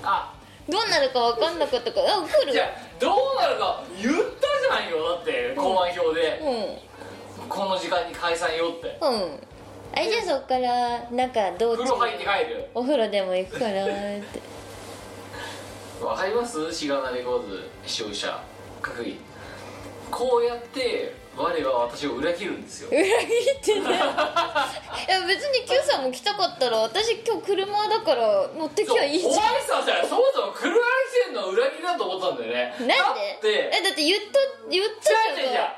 [0.03, 0.33] あ。
[0.69, 2.17] どうなるか分かんなかったから。
[2.17, 2.53] あ来る。
[2.53, 2.69] じゃあ
[3.01, 5.09] どうなるか言ったじゃんよ。
[5.09, 6.39] だって購買表で、
[7.41, 7.49] うん。
[7.49, 8.99] この時間に解散よって。
[9.03, 9.41] うん。
[9.93, 12.69] あれじゃあそっからなんか道中風呂入って帰る。
[12.75, 14.23] お風呂でも行くからって。
[16.05, 16.73] わかります？
[16.73, 18.41] しがなレコーズ視聴者
[18.81, 19.19] 各位
[20.11, 22.88] こうやって我は私を裏切るんですよ。
[22.90, 23.81] 裏切ってね。
[23.88, 23.90] い
[25.11, 29.33] や別に Q さんも来たかったら私今日車だから乗ってきゃいいじゃん。
[29.33, 32.75] お前さじゃあそもそも車に来てんのは裏切りだと思ったんだよね。
[32.81, 32.94] なんで？
[32.96, 33.03] だ
[33.38, 35.38] ってえだって言った言ったじゃん。
[35.38, 35.68] 違う違う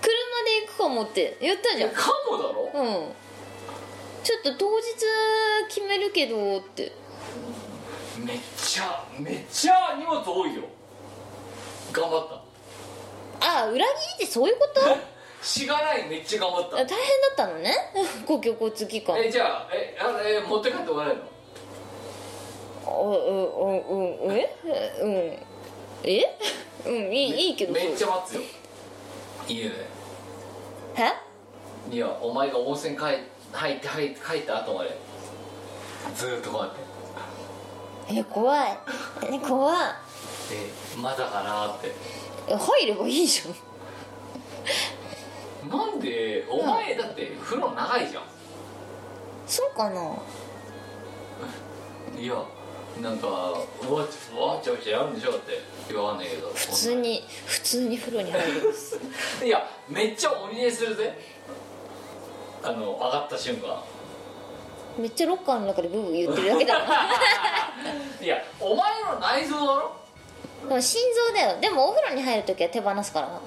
[0.00, 0.10] 車
[0.44, 1.90] で行くかもって言ったじゃん。
[1.90, 2.70] かもだろ？
[2.74, 3.14] うん。
[4.24, 4.84] ちょっと当日
[5.68, 6.92] 決めるけどって。
[8.18, 10.62] めっちゃめっちゃ荷物多いよ。
[11.92, 12.41] 頑張った
[13.42, 14.80] あ裏切りってそういうこと？
[15.44, 16.94] しがないめっちゃ頑張っあ大変だ
[17.32, 17.74] ったのね。
[18.26, 19.16] 公共交通機関。
[19.16, 21.22] たえじゃあえあれ持って帰ってもらえるの？
[22.86, 24.56] おうんうんうんえ？
[25.00, 25.38] うん。
[26.04, 26.38] え
[26.86, 28.40] うんいいいいけどめっちゃ待つよ
[29.48, 29.76] いいよね
[31.90, 33.02] えいやお前が温泉帰
[33.52, 34.96] 入って入って帰った後まで
[36.16, 38.78] ずーっとこうやってえ怖い
[39.30, 39.76] え怖い
[40.52, 41.92] えまだかなってえ
[42.48, 43.44] 入ればいいじゃ
[45.68, 45.70] ん。
[45.70, 48.22] なんでお前だって風呂長いじゃん。
[49.46, 50.12] そうかな。
[52.18, 52.34] いや
[53.00, 55.60] なんかわちわちゃわちゃやるんでしょだって。
[55.88, 56.50] 言わんねえけど。
[56.54, 58.98] 普通に普通に風呂に入ります。
[59.44, 61.18] いやめっちゃ鬼寝するぜ。
[62.62, 63.82] あの上がった瞬間。
[64.98, 67.10] めっちゃロッカーの中でブーブー言ってるだけだな
[68.20, 69.92] いやお前の内臓だろ
[70.68, 71.60] でも心臓だよ。
[71.60, 73.40] でもお風呂に入るときは手放すからな。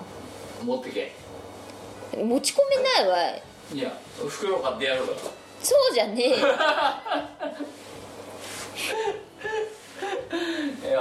[0.63, 1.11] 持ってけ。
[2.15, 3.41] 持ち込めないわい。
[3.73, 5.17] いや袋買ってやるから
[5.61, 6.35] そうじゃねえよ。
[10.87, 10.99] いや。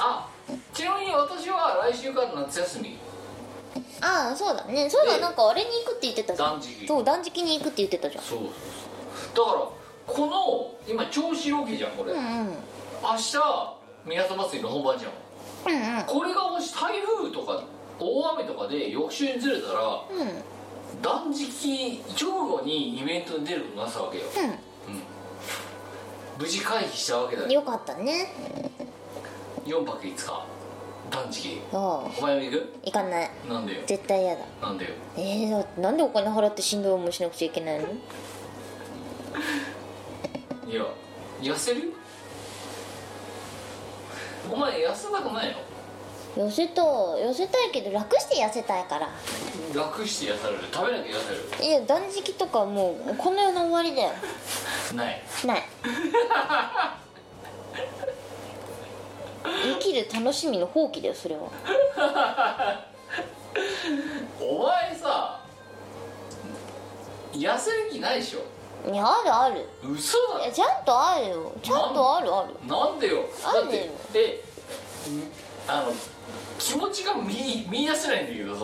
[0.00, 0.28] あ
[0.72, 2.98] ちなみに私は来週から夏休み。
[4.00, 4.88] ああそうだね。
[4.88, 6.52] そうだでなんかあれに行くって言ってたじゃん。
[6.52, 6.86] 断食。
[6.86, 8.24] そう断食に行くって言ってたじゃん。
[8.24, 8.48] そうそう
[9.34, 9.46] そう。
[9.46, 9.68] だから
[10.06, 12.56] この今調子ロケじゃんこれ、うんうん。
[13.02, 13.77] 明日
[14.08, 15.12] 港祭りの本番じゃん。
[15.66, 16.04] うんうん。
[16.06, 17.62] これがもし台風とか
[18.00, 20.42] 大雨とかで翌週にずれたらうん。
[21.02, 24.24] 断食直後にイベントに出ることになってたわけよ、
[24.88, 27.48] うん、無事回避したわけだよ。
[27.48, 28.32] よかったね。
[29.66, 30.46] 4泊5日。
[31.10, 31.60] 断食。
[31.72, 32.10] ああ。
[32.18, 32.72] お前も行く？
[32.86, 33.30] 行かない。
[33.48, 33.82] なんでよ？
[33.86, 34.44] 絶対嫌だ。
[34.62, 34.90] なんでよ？
[35.18, 37.86] えー、だってなんでお金払ってしんどい思いしなくちゃいけないの？
[40.66, 40.84] いや
[41.42, 41.92] 痩せる？
[44.50, 45.48] お前痩せたくない
[46.36, 46.46] の？
[46.46, 49.08] 痩せた痩せたいけど楽して痩せたいから。
[49.74, 50.56] 楽して痩せる。
[50.72, 51.20] 食べなきゃ痩
[51.58, 51.64] せる。
[51.68, 54.12] いや断食とかもうこの世の終わりだよ。
[54.94, 55.22] ない。
[55.44, 55.62] ない。
[59.44, 61.42] 生きる楽しみの放棄だよそれは。
[64.40, 65.40] お前さ
[67.32, 68.40] 痩せる気ないでしょ？
[68.86, 69.66] いやあるある。
[69.82, 70.44] 嘘だ。
[70.44, 71.52] いやちゃんとあるよ。
[71.62, 72.54] ちゃんとあるある。
[72.66, 73.24] なんでよ？
[73.44, 73.62] あるよ。
[73.64, 74.42] だってえ
[75.66, 75.92] あの
[76.58, 78.60] 気持ちが見見出せないんだけどさ。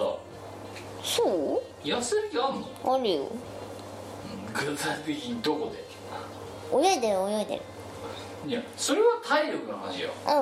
[1.02, 2.66] そ痩せる気あんの？
[2.92, 3.26] うあるよ。
[4.54, 5.84] 具体的にどこで？
[6.76, 7.62] 泳いでる泳いでる。
[8.46, 10.10] いやそれは体力の話よ。
[10.26, 10.32] うん。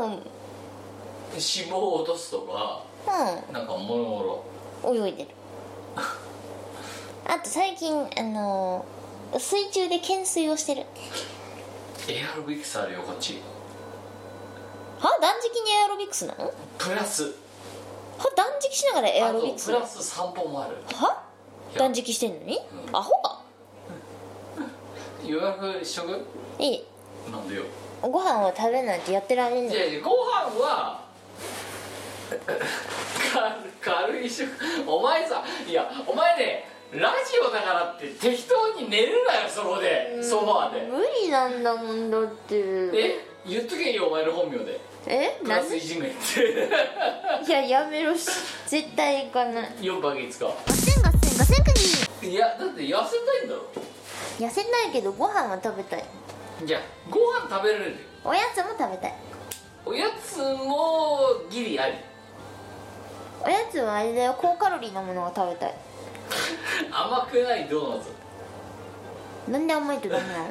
[1.32, 2.82] 脂肪を落とすとか
[3.52, 4.44] なんかもろも
[4.82, 5.28] ろうん泳いでる。
[7.26, 9.01] あと最近あのー
[9.38, 10.84] 水中で懸垂をしてる。
[12.08, 13.40] エアロビクスあるよこっち。
[14.98, 15.08] は？
[15.20, 16.46] 断食にエアロビクスなの？
[16.46, 17.32] はプラス。
[18.36, 20.76] 断食しながらエアロビクスプラス散歩もある。
[20.94, 21.22] は？
[21.76, 22.58] 断食してんのに？
[22.92, 23.42] アホか？
[25.24, 26.20] 予約しとく？
[26.58, 26.84] いい。
[27.30, 27.62] なんでよ。
[28.02, 31.04] ご飯は食べないとやってられんのいやいやご飯は
[33.80, 34.50] 軽軽い食
[34.86, 40.22] お前さいやお前ねラジオだからって適当に寝るなよそこで。
[40.22, 40.80] ソファーで。
[40.86, 42.56] 無理なんだもんだって。
[42.58, 43.26] え？
[43.46, 44.78] 言っとけよお前の本名で。
[45.06, 45.38] え？
[45.42, 46.68] プラスいじめって。
[47.48, 48.26] いややめろし。
[48.66, 49.70] 絶対行かない。
[49.80, 51.64] 4泊5日ガセンガセンガセン
[52.20, 53.62] クいやだって痩せたいんだろ。
[54.38, 56.04] 痩せないけどご飯は食べたい。
[56.64, 57.96] じゃあご飯食べられる？
[58.22, 59.14] おやつも食べたい。
[59.86, 61.94] おやつもギリあり。
[63.44, 65.74] おやつはあれだよ高カロリーなものが食べたい
[66.90, 68.10] 甘くないドーナツ。
[69.50, 70.44] なんで甘いとダメなの？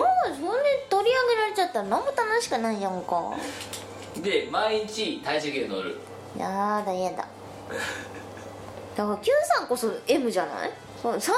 [0.00, 0.40] なあそんで
[0.90, 3.34] 取り上げられちゃったら何も楽しくないじゃんか。
[4.22, 5.96] で毎日体重計乗る。
[6.36, 7.26] やだやだ。
[8.96, 10.70] だから Q さんこそ M じゃない？
[11.20, 11.34] 散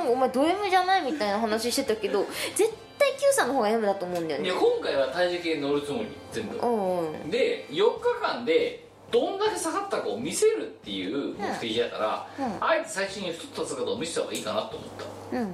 [0.00, 4.50] 々お前ド M じゃないみたいな話してたけど絶対 Q さんの方が M だと思うんだよね。
[4.50, 6.56] で今回は体重計乗るつもり全部。
[6.56, 7.30] うんうん。
[7.30, 12.56] で4日間でどんだけ下がったかを見せるっていう目的だから、うん。
[12.64, 14.88] あえて最初に太った姿を見せた方がいいかなと思っ
[15.30, 15.46] た、うんう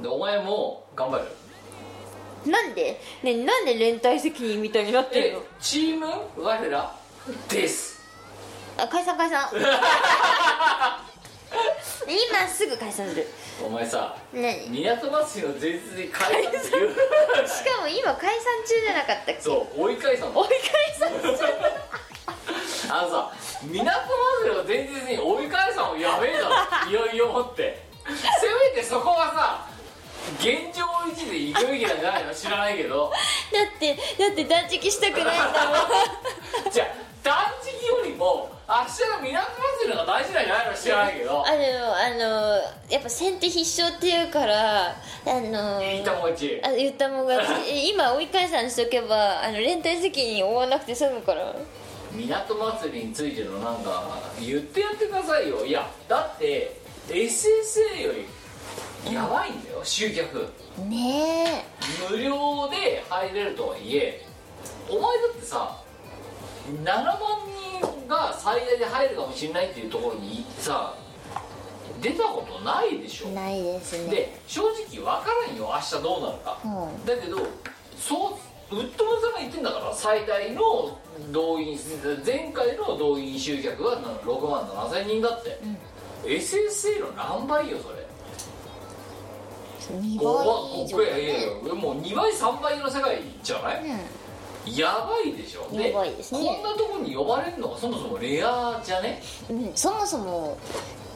[0.00, 1.24] ん、でお前も頑張る。
[1.24, 3.00] うんなんで？
[3.22, 6.06] ねなんで連帯責任みたいになってるえのチーム？
[6.36, 6.94] 我ら？
[7.48, 8.02] です。
[8.76, 9.48] あ解散解散。
[12.06, 13.26] 今すぐ解散する。
[13.64, 14.68] お前さ何？
[14.68, 16.90] 港祭りの前日に解散って言う
[17.48, 19.40] しかも今解散中じゃなかったっけ？
[19.40, 20.58] そう追い返さん追い解
[20.98, 21.44] 散中
[22.90, 26.90] あのさ港祭りの前日に追い返さんもやべえだろ。
[26.90, 27.82] いよいよもって。
[28.06, 28.12] せ
[28.74, 29.66] めてそこはさ
[30.38, 32.34] 現状維持で行くべきなんじゃないの？
[32.34, 33.10] 知らないけど。
[33.10, 33.16] だ
[33.76, 35.66] ってだって断食したくないんだ
[36.64, 36.70] もん。
[36.72, 36.88] じゃあ
[37.22, 39.46] 断食よりも明日の港
[39.82, 40.74] 祭りの方が大事なんじゃないの？
[40.74, 41.46] 知らないけど。
[41.46, 42.56] あのあの
[42.90, 44.94] やっぱ先手必勝っていうからあ
[45.26, 46.60] の言ったもん勝ち。
[46.64, 47.70] あ言ったもん勝ち。
[47.70, 51.54] え今追い返さんしとけばあの連帯責任負わなくて済むから
[52.14, 55.64] 港祭りについてのなんか言ってやってくださいよ。
[55.66, 58.12] いやだって SSA よ
[59.04, 60.48] りやばいんだよ集客。
[60.88, 61.66] ね
[62.10, 64.24] 無料で入れるとはいえ
[64.88, 65.80] お前だってさ
[66.82, 67.14] 7万
[67.80, 70.94] 人が最大で入るかもしれないっていうところにさ
[72.00, 73.28] 出たことないでしょ。
[73.28, 74.10] えないですね。
[74.10, 77.06] で正直分からんよ明日どうなるか、うん。
[77.06, 77.38] だけど
[77.98, 80.98] そうウッドマンさんが言ってんだから最大の
[81.30, 81.78] 動員
[82.24, 85.60] 前回の動員集客は6万7千人だって、
[86.24, 88.04] SSA の何倍よそれ。
[90.00, 91.02] 2 5倍倍以上。
[91.02, 93.84] いやいやいやもう2倍3倍の世界じゃない、
[94.78, 95.68] やばいでしょ。
[95.78, 96.40] やばいですね。
[96.42, 99.22] こんなとこに呼ばれるのがそもそもレアじゃね？
[99.50, 100.56] うん、うん、そもそも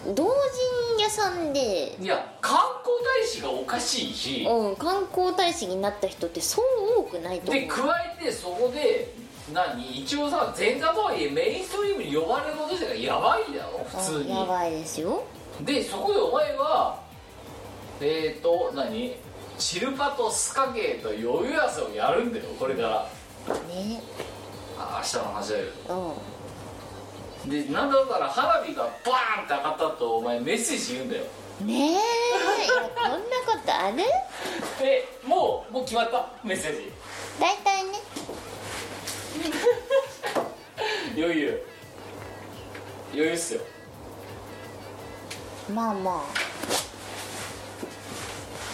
[0.06, 4.44] 同人屋さんで、いや観光大使がおかしいし。
[4.48, 6.64] うん、観光大使になった人ってそう
[7.00, 7.62] 多くないと思う。
[7.62, 7.82] で加
[8.20, 9.12] えてそこで
[9.52, 10.00] 何？
[10.02, 14.30] 一応さ前座とはいえメインストリームに呼ばれること自体がやばいだろ普通に。
[14.30, 15.24] やばいですよ。
[15.62, 17.00] でそこでお前は
[18.00, 19.16] えっ、ー、と何？
[19.58, 23.10] シルパとスカゲーと余裕汗をやるんだよこれから。
[23.68, 24.00] ね。
[24.78, 26.37] あ明日の話だよう
[27.48, 31.24] でなんだったら花火がバーンって上がったとお前メッセージ言うんだよ。
[31.62, 34.02] んねえこんなことある？
[34.82, 36.92] えもうもう決まったメッセージ。
[37.40, 37.90] 大体ね。
[41.16, 41.62] 余裕。
[43.12, 43.60] 余裕っすよ。
[45.72, 46.38] まあまあ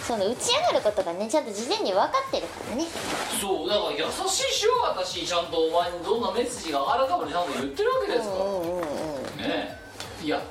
[0.05, 2.85] その打ち上がることがねちゃんと事前に分かってるからね。
[3.41, 9.79] そうだから優しいしよ私ちゃんとお前にどんなメッセージが上がるかまでちゃんと言ってるわけですから、うんうんうんね
[10.21, 10.25] え。
[10.25, 10.41] いや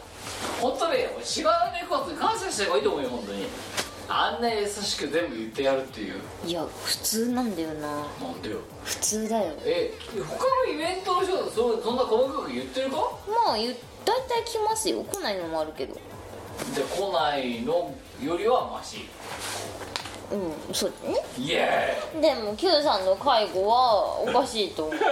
[0.61, 3.47] 本当ね知らないことに感謝した方がいいと思うよ本当に。
[4.07, 6.21] あんな優しく全部言ってやるっていう。
[6.45, 7.89] いや普通なんだよな。
[8.21, 8.59] なんでよ。
[8.85, 9.53] 普通だよ。
[9.65, 9.95] え
[10.29, 12.97] 他のイベントの人はそそんな細かく言ってるか？
[13.47, 15.03] まあ言う大体来ますよ。
[15.05, 15.95] 来ないのもあるけど。
[15.95, 16.01] で
[16.83, 19.09] 来ないのよりはマシ
[20.33, 21.17] うんそうだね。
[21.39, 24.95] イエでも Q さんの介護はおかしいと思う。
[24.95, 24.99] ー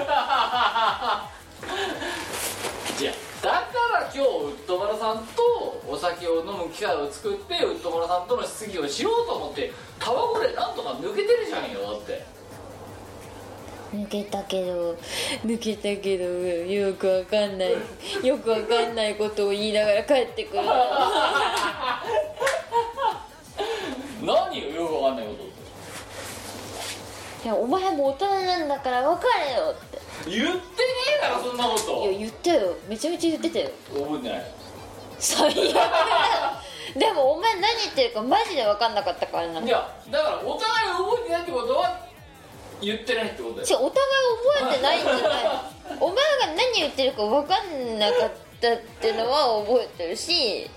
[3.01, 3.57] イいやだか
[3.95, 12.25] ら今日ウッドマラさんとお酒を飲む機会を作ってウッドマラさんとの質疑をしようと思ってタバコでなんとか抜けてるじゃんよだって。
[13.93, 14.97] 抜けたけど
[15.45, 17.73] 抜けたけどよくわかんない。
[18.27, 20.63] よくわかんないことを言いながら帰ってくる
[24.23, 25.53] 何よよくわかんないことって
[27.45, 29.99] いやお前も大人なんだから別れよって。
[30.31, 30.63] 言ってね
[31.19, 32.09] えだろそんなこと。
[32.09, 32.77] いや言ったよ。
[32.89, 33.71] めちゃめちゃ言ってたよ。
[33.93, 34.51] 覚えてない。
[35.19, 35.55] 最悪
[36.99, 39.61] でもお前何言ってるかマジで分かんなかったからな。
[39.61, 42.07] いやだからお互い覚えてないってことは
[42.81, 43.79] 言ってないってことだよ。
[43.81, 44.13] 違うお互い
[44.61, 45.43] 覚えてないんじゃない。
[46.01, 50.71] お前が何言ってるか分かんなかったってのは覚えてるし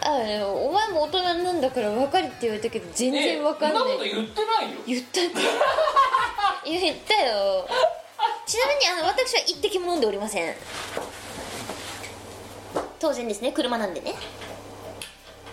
[0.00, 4.80] あのお前も大人なんだから分かるって言われたけど全然分かんない、そんなこと言ってないよ。
[4.86, 5.30] 言ったって
[6.64, 7.68] 言ったよ。
[8.46, 10.54] ちなみにあの私は一滴も飲んでおりません。
[12.98, 13.52] 当然ですね。
[13.52, 14.14] 車なんでね。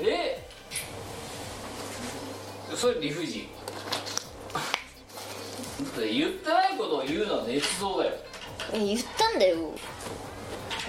[0.02, 0.48] え
[2.76, 3.50] それ理不尽。
[5.98, 8.14] 言ってないことを言うのは捏造だよ。
[8.74, 9.58] え言ったんだよ。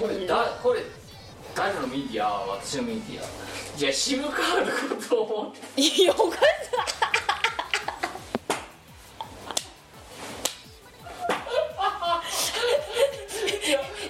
[0.01, 0.81] これだこれ
[1.57, 3.23] 彼のミディア私のミディア。
[3.81, 4.71] いや渋川のこ
[5.09, 5.81] と思って。
[5.81, 6.43] いやおかしい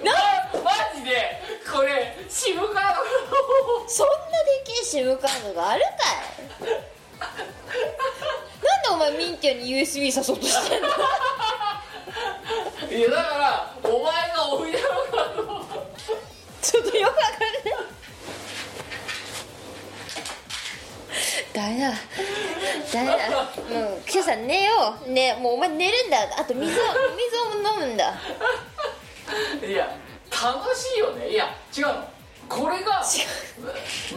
[0.04, 0.12] な
[0.64, 1.40] マジで
[1.72, 2.72] これ渋川の
[3.86, 4.18] そんなで
[4.64, 5.88] けえシムカードがあるか
[6.66, 6.68] い。
[6.68, 6.76] な
[8.76, 10.88] んでお前ミンティアに USB 誘おうとしてんの？
[12.90, 13.55] いやだから
[23.04, 23.40] ダメだ
[23.80, 25.10] もう Q さん寝よう。
[25.10, 26.18] ねもうお前寝るんだ。
[26.38, 26.74] あと水を
[27.16, 28.14] 水を飲むんだ。
[29.66, 29.88] いや
[30.30, 31.28] 楽しいよね。
[31.30, 32.08] いや違うの。
[32.48, 33.02] これが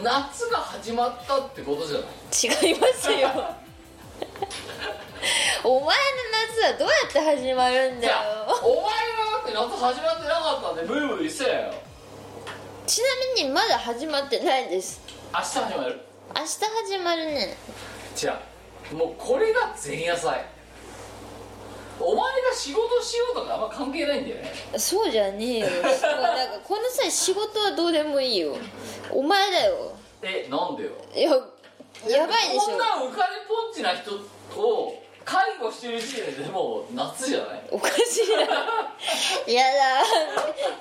[0.04, 2.06] 夏が始まったってことじゃない？
[2.70, 3.30] 違いますよ。
[5.64, 5.94] お前の
[6.56, 8.14] 夏はどうやって始まるんだよ。
[8.64, 8.92] お前がだ
[9.44, 11.74] って夏始まってなかったんでブーブー言ってたよ。
[12.88, 15.02] ちなみにまだ始まってないです。
[15.34, 16.00] 明日始まる？
[16.36, 16.48] 明日
[16.88, 17.58] 始まるね。
[18.22, 18.34] 違う
[18.94, 20.46] もうこれが前夜祭。
[22.02, 24.54] お前が仕事しようとかあんま関係ないんだよね。
[24.78, 25.68] そうじゃねえよ。
[25.68, 28.56] なんかこの際仕事はどうでもいいよ。
[29.12, 29.94] お前だよ。
[30.22, 30.92] えなんでよ？
[31.14, 31.32] いや
[32.18, 32.62] やばいでしょ。
[32.62, 37.64] こんな浮かれポンチな人を介護してる時点でもう夏じゃない？
[37.72, 38.42] おかしいな。
[39.54, 40.06] やだ。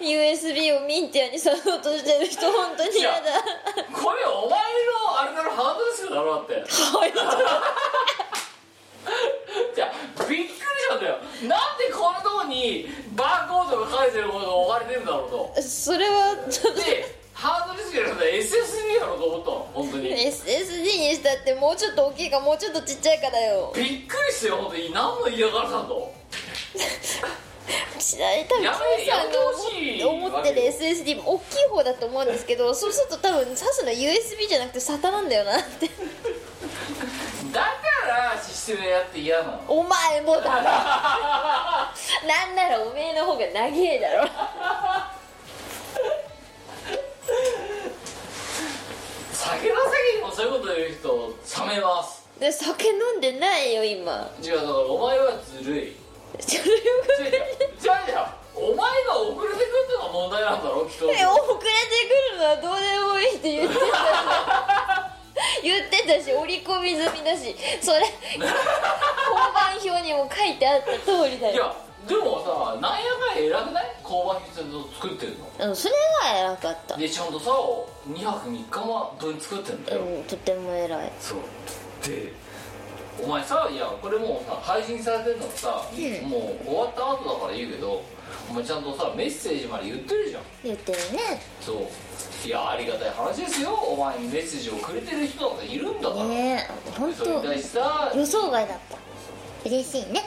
[0.01, 3.43] USB をミンティアに誘おうとしてる人本当にやだ。
[3.93, 6.65] これお前のあれだろハードディスクだろだって。
[9.75, 11.19] じゃあびっくりしたんだよ。
[11.43, 15.63] なんでこんなとこにバーコードが書いてるものが置かれてるんだろうと。
[15.63, 20.11] それはちょっとでハードディスクじゃなくて SSD だろうと思ったの本当に。
[20.11, 23.73] SSD にしたってもうちょっと大きいかもうちょっとちっちゃいかだよ。
[23.77, 24.91] びっくりしたよ本当に。
[24.93, 26.13] 何の嫌がらせだと。
[28.01, 29.39] ちなみに多分や Q さんが
[30.11, 35.89] 思思ってる SSD も大きい方だと思うんですけど そうすると多分刺すの USB じゃなくて SATA なんだよなって。
[37.53, 37.71] だか
[38.35, 39.61] らシステムやって嫌なの。
[39.69, 40.49] お前もだろ
[42.27, 44.29] なんならおめえの方が長えだろ
[50.39, 51.35] そういうこと言う人
[51.67, 52.23] 冷めます。
[52.39, 54.31] で酒飲んでないよ今。
[54.41, 55.97] 違うだからお前はずるい。
[56.39, 63.91] それが違う違う違うお前が遅れてくるのが問題なんだろきっとえ遅れてくるのはどうでもいいって言ってたし
[65.63, 68.01] 言ってたし折り込み済みだしそれ
[68.35, 71.75] 交番表にも書いてあった通りだよいや
[72.07, 73.85] でもさなんやかんや偉くない？
[74.03, 74.63] 交番筆
[74.95, 75.69] 作ってるの。
[75.69, 76.97] うんそれは偉かった。
[76.97, 77.51] でちゃんとさ
[78.09, 78.81] 2泊3日
[79.19, 81.13] 分作ってんだよ、うんとても偉い。
[81.21, 81.39] そう。
[82.07, 82.33] で
[83.23, 86.31] お前さいやこれもうさ配信されてるのさ、うん。
[86.31, 88.03] もう終わった後だから言うけど
[88.49, 90.43] お前ちゃんとさメッセージまで言ってるじゃん。
[90.65, 91.43] 言ってるね。
[91.61, 91.77] そう。
[92.47, 93.75] いやありがたい話ですよ。
[93.75, 98.97] お前にメッセージをくれてる人なんかいるんだから、ねえ本それに対当してさ予想外だった。
[99.69, 100.23] 嬉しいね。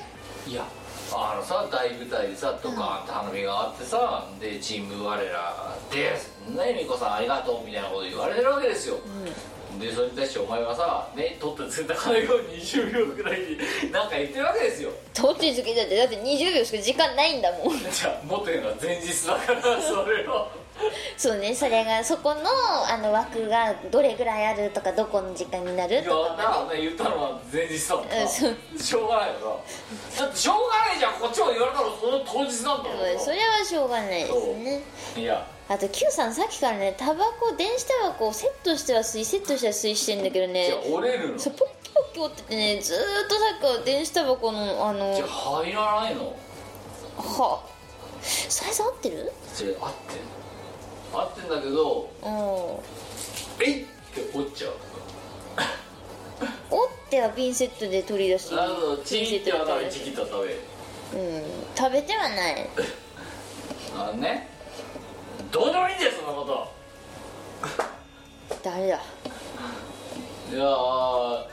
[0.45, 0.65] いや
[1.13, 8.95] あのさ大舞台でさドカーンって花火があってさ、でチーム我らですねみこさんありがとうみたいなこと言われてるわけですよ、
[9.79, 14.91] でそれに対してお前はさね取ってついた金を20秒ぐらいになんか言ってるわけですよ。
[15.13, 17.77] どっち好きだってだって20秒しか時間ないんだもん。
[17.77, 20.49] じゃあもっと言うのは前日だからそれを
[21.17, 22.41] そうねそれがそこの
[22.87, 28.21] あの枠がどれぐらいあるとかどこの時間になるとかだからね言ったのは前日だもんな。
[28.21, 28.55] うんそう。
[28.77, 29.61] しょうがないよ
[30.17, 30.23] な。
[30.25, 34.81] だってしょうがないじゃんこっちも言われたらその当日なんだろうんそれはしょうがないですね。
[35.17, 35.47] いや。
[35.69, 40.65] あと Q さんさっきからねタバコ電子タバコをセットしては吸いセットしては吸いしてんだけどね。
[40.67, 41.39] じゃあ折れるの。
[41.39, 46.35] そうポッキポッキ折っててねずーっとさっきから電子タバコのあのじゃあ入らないの？
[47.17, 47.63] は
[48.21, 49.31] サイズ合ってる？
[49.53, 50.40] それ合ってんの？
[51.13, 53.63] 合ってんだけどうん。
[53.63, 54.73] えいって折っちゃう。
[56.69, 60.59] 折ってはピンセットで取り出しあのチピンセッキってはトで取り出し食べチキと食べる。
[61.13, 61.43] うん。
[61.75, 62.69] 食べてはない。
[63.97, 64.47] あのね
[65.51, 66.45] どうでもいいんだよそんなこ
[68.63, 69.01] 誰だ。
[70.49, 71.45] といやー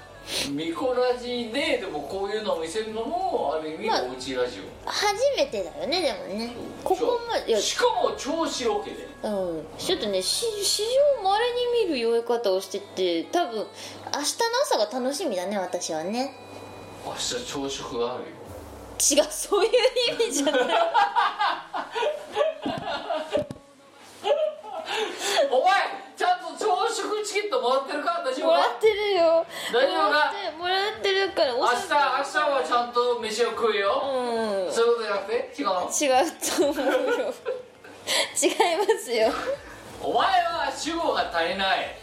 [0.51, 6.55] ミコラジででもこういうのを見せるのもある意味まあおうちラジ初めてだよねでもね。
[6.85, 9.09] オここまでしかも超白毛で。
[9.23, 9.29] う
[9.63, 9.67] ん。
[9.79, 11.47] ちょっとねし史上まれ
[11.83, 13.67] に見る酔い方をしてて多分明日の
[14.65, 16.35] 朝が楽しみだね私はね。
[17.07, 18.29] 明日朝食があるよ。
[19.01, 19.71] 違うそういう
[20.25, 20.61] 意味じゃない
[25.51, 25.73] お前
[26.17, 28.23] ちゃんと朝食チケットもらってるか？
[28.25, 29.47] 大丈夫かもらってるよ。
[29.73, 31.97] 大丈夫かもらってるからお明日明酒日
[32.51, 34.73] はちゃんと飯を食うよ、うん。
[34.73, 35.55] そういうことじゃなくて？
[35.59, 35.91] 違うの？
[35.91, 37.35] 違うと思うよ。
[38.43, 39.33] 違いますよ。
[40.03, 41.97] お前は主語が足りない。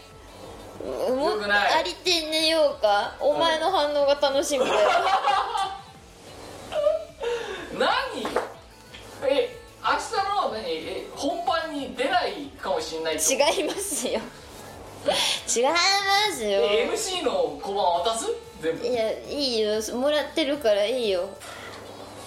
[0.78, 3.14] もないありて寝ようか？
[3.18, 4.90] お前の反応が楽しみだよ。
[7.78, 7.88] 何？
[9.28, 9.58] え
[9.88, 14.14] 明日の本番に出ないかもしんない違いますよ。
[14.14, 15.76] 違いま
[16.34, 16.60] すよ。
[16.60, 18.26] え MC の小判渡す？
[18.60, 18.84] 全部。
[18.84, 19.96] いやいいよ。
[19.96, 21.28] もらってるからいいよ。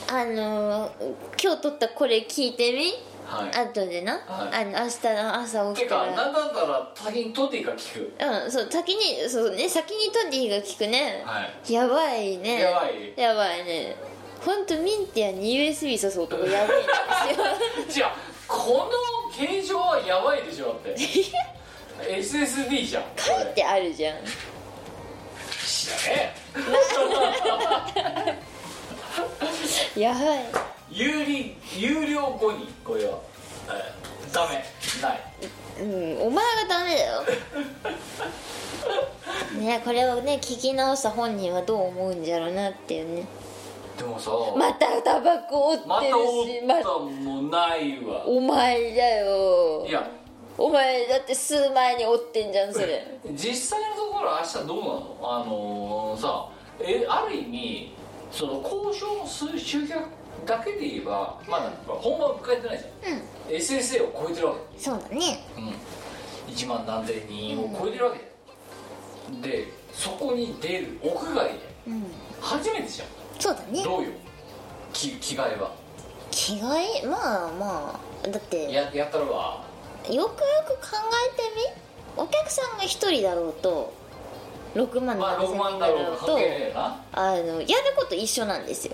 [0.10, 0.92] あのー
[1.42, 2.94] 今日撮ったこれ聞いてみ？
[3.26, 3.50] はい。
[3.68, 4.64] 後でな、はい。
[4.64, 8.14] あの明日の朝起てきたからなんだったら先にトディが聞く。
[8.24, 11.74] うんそう先にそうね先にトディが聞くね、はい。
[11.74, 12.62] やばいね。
[12.62, 13.14] やばい。
[13.18, 13.98] やばいね
[14.46, 18.12] ほんとミンティアに USB 挿そうとかやばいんですよ違う。
[18.48, 18.90] こ
[19.28, 20.96] の形状はやばいでしょだって。
[22.18, 23.04] SSD じゃん。
[23.04, 24.18] こ書いれてあるじゃん。
[25.66, 26.34] 知らね
[29.96, 30.24] やばい。
[30.24, 30.52] え
[30.92, 33.20] 有利有料後にこれは、
[33.68, 34.64] えーダメ。
[35.02, 35.20] ない。
[35.82, 37.24] うんお前がダメだよ。
[39.60, 43.26] ねこれをね聞き直した本人はどう思うんじゃろうなっていうね
[44.00, 48.26] でもさまたタバコ追ってるしまったもないわ。
[48.26, 49.86] お前だよ。
[49.86, 50.10] いや。
[50.58, 53.06] お前だって数前に追ってんじゃんそれ。
[53.36, 55.18] 実際のところ明日どうなの？
[55.22, 56.48] あのーさ
[56.80, 57.94] えある意味
[58.32, 60.02] その交渉の数集客
[60.46, 63.56] だけで言えばまだ本番迎えてないじゃん、うん。
[63.58, 64.80] SSA を超えてるわけ。
[64.80, 65.46] そうだね。
[65.58, 68.20] うん、1万何千人を超えてるわけ。
[69.42, 72.12] で、でそこに出る屋外でうん。
[72.40, 73.84] 初めてじゃんそうだね。
[73.84, 74.10] どうよ
[74.94, 75.72] き着替えは？
[76.30, 79.64] 着替えまあまあだってややったるわ
[80.08, 80.98] よくよく考
[81.34, 81.82] えてみ。
[82.18, 83.94] お客さんが一人だろうと
[84.76, 87.04] 6万まあ7 6千万人だろうとだろうが関係ねえな。
[87.14, 88.94] あのやること一緒なんですよ。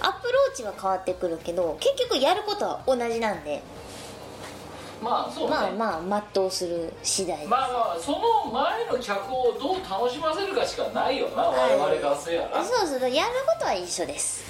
[0.00, 3.62] アプローチは変わってくるけど結局やることは同じなんで
[5.02, 5.56] まあそうね。
[5.76, 8.18] まあまあ全うする次第まあまあその
[8.52, 11.76] 前の客をどう楽しませるかしかないよな、はい。
[11.78, 12.64] 我々からすればな。
[12.64, 14.44] そうそうやることは一緒です。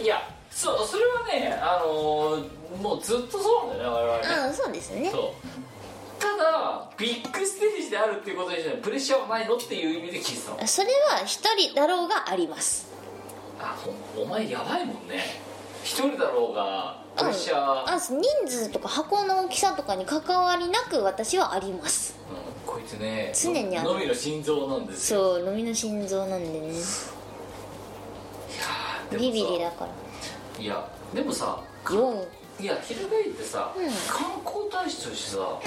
[0.00, 0.20] いや
[0.50, 2.48] そうそれはねあのー
[2.82, 4.48] もうずっとそうなんだよね我々ね。
[4.48, 5.10] うんそうですね。
[5.10, 5.32] そう。
[6.18, 10.66] ただビッグステージであるっていうことにしてプレッシャーはないのっていう意味で聞いてたの。
[10.66, 12.90] それは一人だろうがあります。
[13.60, 13.76] あ
[14.16, 15.40] お前やばいもんね。
[15.84, 22.14] 一人だろうがプレッシャー、あ人数とか箱の大きさとかに関わりなく私はあります。
[22.30, 23.88] うんこいつね常にある。
[23.88, 25.36] のみの心臓なんですよ。
[25.38, 26.72] そう飲みの心臓なんでね。
[29.12, 30.62] ビビリだから。
[30.62, 31.60] いやでもさ
[31.90, 32.26] よ
[32.60, 33.84] いや翻ってさ、うん。
[33.84, 35.60] 観光大使としてさ、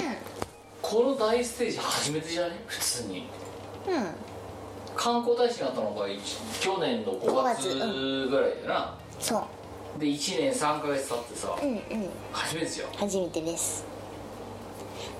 [0.82, 2.62] この大ステージ初めてじゃね？
[2.66, 3.26] 普通に。
[3.88, 3.94] うん。
[3.94, 4.14] うん
[4.96, 6.20] 観光大使になったのが一
[6.60, 9.42] 去年の5 5月月ぐらいだよな、そう
[9.98, 11.80] で1年3ヶ月経ってさ、うんうん。
[12.32, 12.90] 初めてじゃん。
[12.92, 13.84] 初めてです。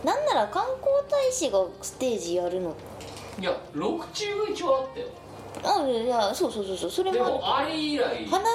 [0.05, 2.75] なんなら観光大使がステージやるの。
[3.39, 5.07] いや6中が一応あったよ。
[5.63, 8.27] あいやそうそうそうそうそれもでもあれ以来。
[8.27, 8.47] 花火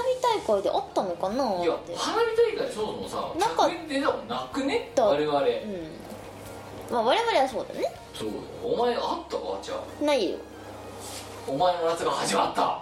[0.47, 2.25] 大会であったのかないやって花火
[2.57, 4.91] 大会そもそもさなんか100円出たもんなくね？
[4.95, 5.45] だ我々、うん。
[6.91, 7.93] まあ我々はそうだね。
[8.13, 8.29] そう。
[8.63, 9.37] お前あった？
[9.37, 10.03] かじゃあ。
[10.03, 10.37] ないよ。
[11.47, 12.81] お前の夏が始まった。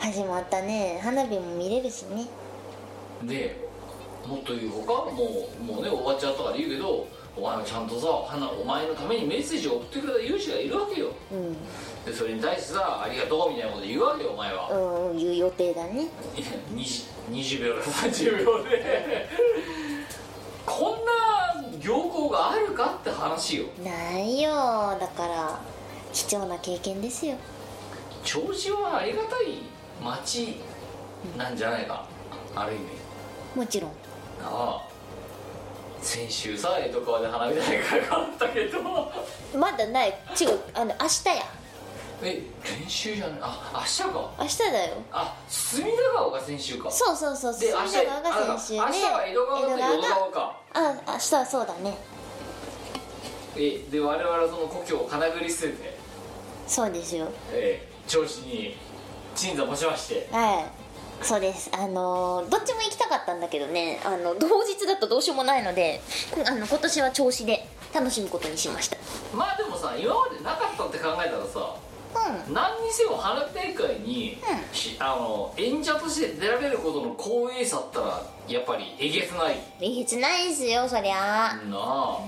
[0.00, 0.98] 始まったね。
[1.02, 2.26] 花火も見れるしね
[3.24, 3.56] で
[4.26, 7.06] もっと言うほかもうもうね終わっちゃったから言うけど
[7.36, 11.08] お前はちゃんとさ花お前のためにメッセージを送ってくれた有志がいるわけよ。
[11.32, 11.52] うん。
[12.04, 16.02] でそれに対してさ「ありがとう」みたいなこと言うわけよお前は、うん言う予定だね。
[16.36, 19.28] いや 20, 20秒か30 秒で。
[20.66, 23.64] こんな行幸があるかって話よ。
[23.82, 24.50] ないよ。
[25.00, 25.60] だから
[26.12, 27.36] 貴重な経験ですよ。
[28.24, 29.62] 調子はありがたい
[30.02, 30.56] 街
[31.36, 32.04] なんじゃないか。
[32.54, 32.99] ある意味
[33.54, 33.90] もちろん。
[33.90, 33.96] な
[34.46, 34.82] あ。
[36.02, 38.80] 先週さ江戸川で花火大会があったけど。
[39.58, 40.08] まだない。
[40.40, 41.34] 違うあの明日や。
[42.22, 42.42] え
[42.80, 43.38] 練習じゃない？
[43.42, 44.32] あ明日か。
[44.40, 44.96] 明日だよ。
[45.12, 46.90] あ隅田川が先週か。
[46.90, 48.74] そうそうそうで明日が先週。
[48.74, 50.60] ねあ明日は江戸川と淀川か。
[50.74, 51.98] あ明日はそうだね。
[53.56, 55.98] えで我々はその故郷を金繰り捨てて、
[56.66, 57.28] そうですよ。
[57.52, 58.76] えー、銚子に
[59.34, 60.28] 鎮座もしまして。
[60.30, 60.79] はい
[61.22, 61.70] そうです。
[61.72, 64.00] あのーどっちも行きたかったんだけどね。
[64.04, 66.00] あの同日だとどうしようもないので
[66.46, 68.96] あの今年は調子で楽しむことにしました。
[69.34, 71.76] まあでもさ今までなかったって考えたらさ
[72.46, 72.54] うん。
[72.54, 74.38] 何にせよ花火大会に、
[74.72, 79.60] うしあの演者として出られることの光栄さったらやっぱりえげつない。
[79.80, 81.14] えげつないですよそりゃ。
[81.14, 82.18] なあ。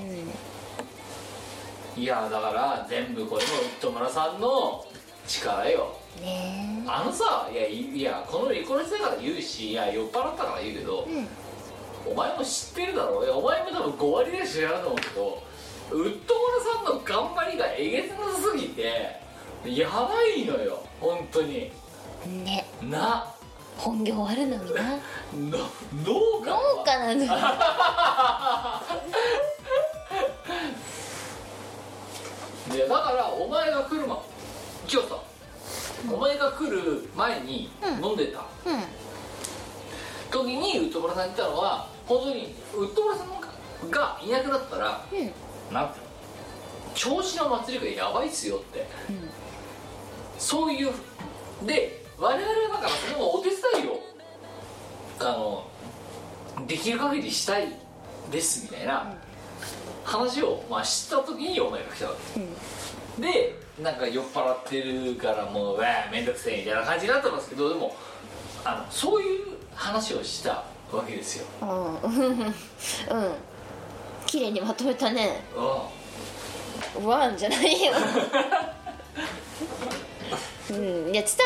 [1.97, 2.03] うん。
[2.03, 4.85] いやだから全部これもウッド村さんの
[5.27, 5.97] 力よ。
[6.21, 11.29] ねあのさいやいいやこのリコレスだから言うしいや酔っ払ったから言うけど、えうん。
[12.13, 13.25] お前も知ってるだろ？
[13.25, 15.43] いやお前も多分5割ぐらい知らんと思うけど
[15.93, 19.21] ウッド村さんの頑張りがえげつなさすぎて
[19.65, 21.71] やばいのよ本当に。
[22.27, 22.67] ね。
[22.83, 23.27] な。
[23.79, 24.83] 本業あるのにな。
[25.35, 25.59] の
[26.05, 27.35] 農家農家なんだ
[32.75, 34.23] いやだからお前が来るま
[34.93, 35.17] 今日さ、
[36.13, 38.05] お前が来る前にうん。
[38.05, 38.41] 飲んでた。
[38.41, 38.45] うん。
[40.31, 45.19] 時にウッド村さんに言ったのは本当にウッド村さんがいなくなったらうん。
[45.75, 46.13] なんていうの？
[46.95, 48.87] 調子の祭りがやばいっすよって。
[50.39, 50.93] そういう
[51.65, 53.99] で我々はだからそのお手伝いを
[55.21, 55.25] あ
[56.59, 57.69] のできる限りしたい
[58.31, 59.15] ですみたいな
[60.05, 62.15] 話を、まあ、知った時にお前が来たわ
[63.17, 63.23] け。
[63.23, 67.97] でなんか酔っ払ってるからもううわーめんどくせえみたいな感じになってますけどでも
[68.65, 71.95] あのそういう話をしたわけですよ、うん。
[72.05, 72.55] うん。
[74.27, 75.43] 綺麗にまとめたね。
[75.57, 77.07] う。
[77.07, 77.93] ワンじゃないよ。
[80.71, 80.77] うん。
[80.77, 81.45] いや伝わ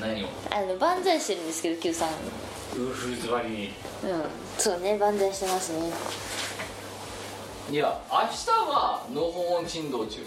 [0.00, 0.18] らないよ。
[0.18, 0.28] ん、何を？
[0.50, 2.08] あの万歳してるんですけど Q さん。
[2.74, 4.24] ウルフルズバリにうん。
[4.58, 5.90] そうね万歳してますね
[7.70, 10.26] いや明日はのほほん珍道中。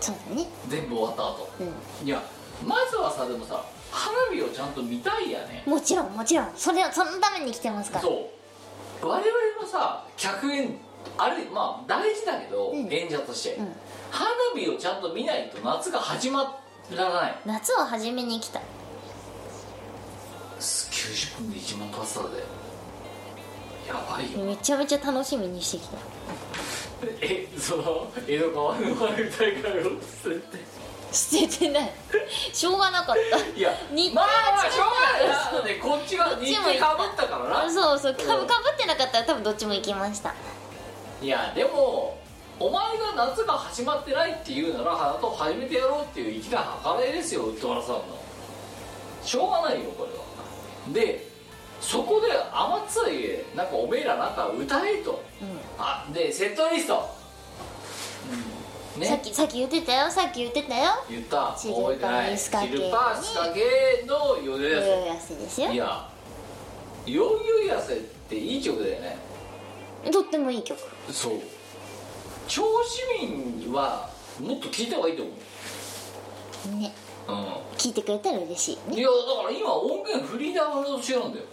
[0.00, 0.48] そうだね。
[0.68, 1.48] 全部終わった後。
[1.60, 2.22] ういや
[2.64, 5.64] まずはさでもさ花火をちゃんと見たいやね。
[5.66, 6.52] んもちろんもちろん。
[6.56, 8.02] それそのために来てますから。
[8.02, 8.30] そ
[9.02, 9.06] う。
[9.06, 9.22] 我々
[9.62, 10.78] のさ客演
[11.18, 12.92] あれまあ大事だけど、うん。
[12.92, 13.68] 演者として、うん。
[14.10, 16.58] 花火をちゃんと見ないと夏が始ま
[16.94, 17.38] らない。
[17.44, 18.60] 夏を初めに来た。
[20.58, 22.63] 90分で1万発だで
[23.86, 24.38] やばいよ。
[24.44, 25.98] めちゃめちゃ楽しみにしてきた。
[27.20, 29.82] えその江戸川の花火大会を
[30.22, 30.74] 捨てて。
[31.12, 31.92] 捨ててない。
[32.52, 33.38] しょうがなかった。
[33.58, 34.26] いや日程まあ
[34.56, 35.74] まあしょうがない。
[35.74, 37.70] でこっちが日程かぶったからな。
[37.70, 40.34] そうそうかぶかぶってなかったら多分どっちも行きました。
[41.22, 42.18] いやでも
[42.60, 48.04] お前が夏が始まってないっていうなら花と始めてやろうっていう粋な計らいですよウッドラさんの
[49.24, 50.24] しょうがないよこれは
[50.92, 51.33] で
[51.80, 55.22] そこで天津へなんかおめえらなんか歌えと。
[55.40, 55.44] う
[55.78, 57.08] あでセットリスト、
[58.96, 59.02] うん。
[59.02, 60.10] ん、さっきさっき言ってたよ。
[60.10, 60.90] さっき言ってたよ。
[61.10, 61.52] 言った。
[61.52, 62.38] 覚えてない。
[62.38, 63.34] シルバース
[64.06, 65.68] のヨネヨヤーヨせですよ。
[65.68, 66.08] セいや
[67.06, 69.16] ヨーヨーヤセっていい曲だよね。
[70.10, 70.78] とってもいい曲。
[71.10, 71.32] そう。
[72.46, 74.08] 超市民は
[74.40, 75.38] もっと聞いた方がいいと思ね
[76.66, 76.68] う。
[76.68, 77.03] う
[77.76, 78.96] 聞いてくれたら嬉しいね。
[78.96, 81.44] んいやだから今音源フリーダウンロード中なんだよ。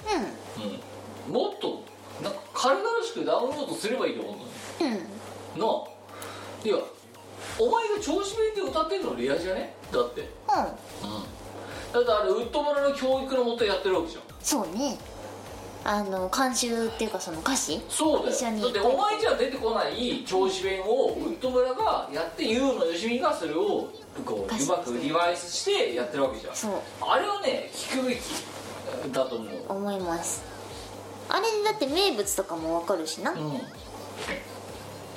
[1.27, 1.33] ううん。
[1.33, 1.83] もっと
[2.23, 4.99] なんか軽々しくダウンロードすればいいと思うんだよんうん。
[4.99, 6.67] なあ。
[6.67, 6.77] いや
[7.59, 9.75] お前が調子弁で歌ってるのレアじゃね？
[9.91, 10.21] だって。
[10.21, 10.27] うん。
[10.27, 11.23] うん
[11.91, 14.23] だってあれウッド村の教育のもとやってるわけじゃん。
[14.41, 14.97] そうね。
[15.83, 17.81] あの監修っていうかその歌詞？
[17.89, 18.31] そうだよ。
[18.31, 18.61] 一緒に。
[18.61, 23.89] だってお前じゃ出てこない調子弁をウッド村がやって優のよしみがそれを
[24.25, 26.55] こううまくリバイスしてやってるわけじゃん。
[26.55, 26.71] そう。
[27.01, 28.19] あれはね聞くべき
[29.11, 29.49] だと思う。
[29.69, 30.43] 思います。
[31.29, 33.37] あれだって名物とかもわかるしな、うん。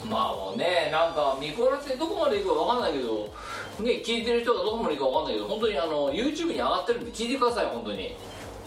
[0.09, 3.33] まあもうねなんか見こらせどこまでいくかわかんないけど
[3.81, 8.15] ね聞いてる人がどこまでいくかわかんないけど本当にあの YouTube に上がってるんで聞いてください本当に。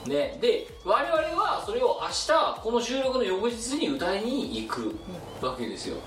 [0.07, 0.37] ね。
[0.41, 4.95] で我々はそれを明日この収録の翌日に歌いに行く
[5.41, 5.97] わけですよ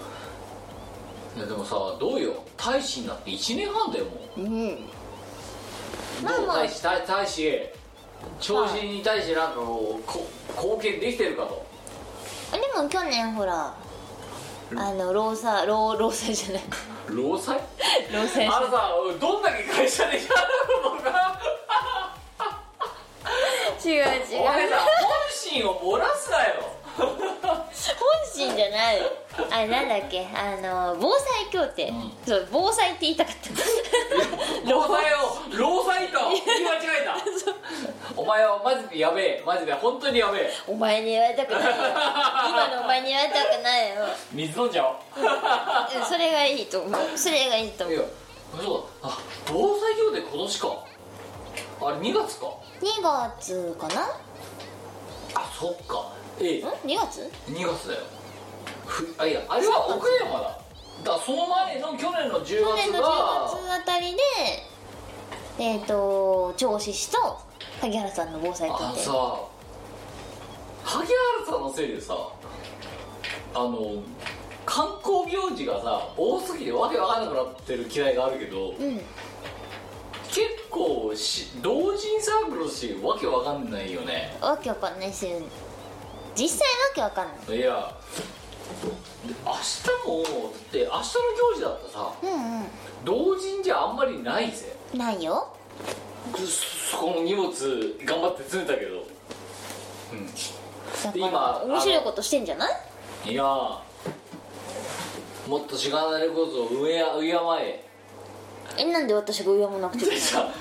[1.37, 2.45] いやでもさどうよ。
[2.57, 4.41] 大使になって1年半だよもう。
[4.41, 4.79] うん。
[6.23, 6.57] まあまあ。
[6.57, 7.69] どう大使大大使
[8.41, 10.27] 調子に対してなんかこうこ
[10.57, 11.67] 貢献できてるかと。
[12.53, 13.75] でも去年ほら
[14.77, 16.63] あの労災労労災じゃない。
[17.09, 17.61] 労災？
[18.13, 18.47] 労災。
[18.47, 20.29] あのさどんだけ会社でやる
[20.83, 21.41] のか。
[23.83, 24.05] 違う違う。
[24.43, 24.87] お前さ本
[25.33, 27.17] 心を漏らすなよ本
[28.33, 29.01] 心じゃない。
[29.51, 30.27] あれなんだっけ？
[30.35, 32.13] あの防災協定、うん。
[32.27, 34.71] そう防災って言いたかった。
[34.71, 35.19] 労災を
[35.57, 37.17] 労災と言い間違えた。
[38.21, 39.43] お前はマジでやべえ。
[39.47, 40.51] マジで本当にやべえ。
[40.67, 41.71] お前に言われたくないよ。
[42.49, 43.95] 今のお前に言われたくないよ、
[44.33, 44.97] 水飲んじゃおう。
[45.99, 47.01] うん、それがいいと思う。
[47.17, 48.07] それがいいと思いうや
[48.63, 49.09] そうだ。
[49.11, 50.69] あ防災協定今年か。
[51.83, 52.47] あれ2月か。
[52.83, 54.03] 2月かな？
[55.35, 56.10] あそっか
[56.41, 56.63] ええ。
[56.63, 58.01] ん？2月？2月だよ。
[58.87, 60.59] ふあいやあれは岡山だ。
[61.05, 64.21] だからその前の去年の10去年の月が10月あたりで
[65.59, 67.39] えっ、と銚子市と
[67.81, 69.41] 萩原さんの防災協定あのさ
[70.85, 71.09] 萩
[71.45, 72.15] 原さんのせいでさ
[73.55, 74.03] あの
[74.67, 79.01] 観光行事がさ多すぎてわけわかんなくなってる嫌いがあるけどうん。
[80.29, 84.37] 結構し同人サークルとしてわけわかんないよね。
[84.41, 85.41] わけわかんないですよ
[86.41, 86.65] 実際わ
[86.95, 87.57] けわかんない。
[87.59, 87.93] いや。
[89.27, 92.13] で明日もだって明日の行事だったさ。
[92.23, 92.67] うん
[93.05, 94.75] 同人じゃあんまりないぜ。
[94.93, 95.49] うんないよ。
[96.91, 97.51] そこの荷物
[98.05, 98.97] 頑張って詰めたけど。
[98.97, 99.01] う
[100.15, 100.27] ん。
[100.27, 100.33] だ
[101.05, 102.67] かで今ら面白いことしてんじゃな
[103.27, 103.33] い？
[103.33, 103.79] いやー
[105.47, 107.05] もっとしがないレコードを敬え。
[107.21, 107.85] 敬え
[108.79, 110.49] えなんで私が敬わなくていけないでさ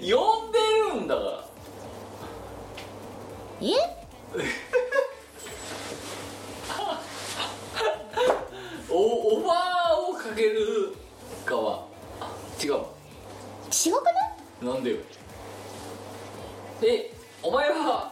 [0.00, 0.58] 呼んで
[0.94, 1.44] るんだから
[3.68, 3.96] え？
[8.88, 9.54] おオファー
[10.10, 10.94] をかける
[11.46, 11.84] 側。
[12.20, 12.30] あ
[12.62, 12.72] 違う。
[12.74, 12.80] わ
[13.70, 14.14] 違くない
[14.74, 14.96] なんでよ。
[16.82, 18.10] えお前は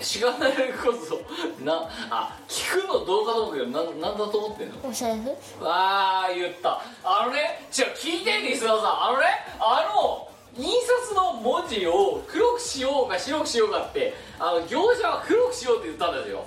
[0.00, 1.16] しがないレコード
[1.64, 4.74] なあ聞くのどうかと思うけどなんなんだと思ってんの？
[4.84, 5.30] お財布？
[5.66, 6.80] ああ言った。
[7.02, 8.86] あのね違う聞いてリスナーさん。
[9.08, 9.26] あのね
[9.58, 10.64] あの印
[11.04, 16.44] 刷の文字を黒くしようか白くしようかってあの業者は黒くしようって言ったんですよ。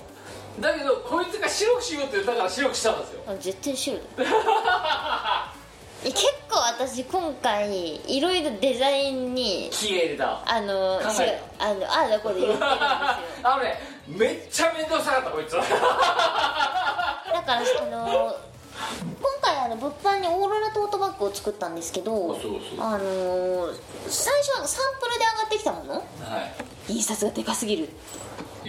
[0.59, 3.21] だけどこいつが白くしようって言ったから白くしたんですよ。
[3.27, 4.01] あ絶対白だ
[6.03, 10.41] え結構私今回いろいろデザインに気入れた。
[10.45, 12.67] あの考え違うあのああだこで言ってるんですよ。
[13.43, 15.51] あのねめっちゃ面倒くさかったこいつ。
[15.51, 15.69] だか
[17.47, 18.35] らあの
[19.71, 22.61] の物販にオーロラトートバッグを作ったんですけどそうそう。
[22.79, 23.69] あの
[24.07, 25.93] 最初サンプルで上がってきたもの？
[25.95, 26.01] は
[26.87, 26.93] い。
[26.93, 27.89] 印刷がでかすぎる。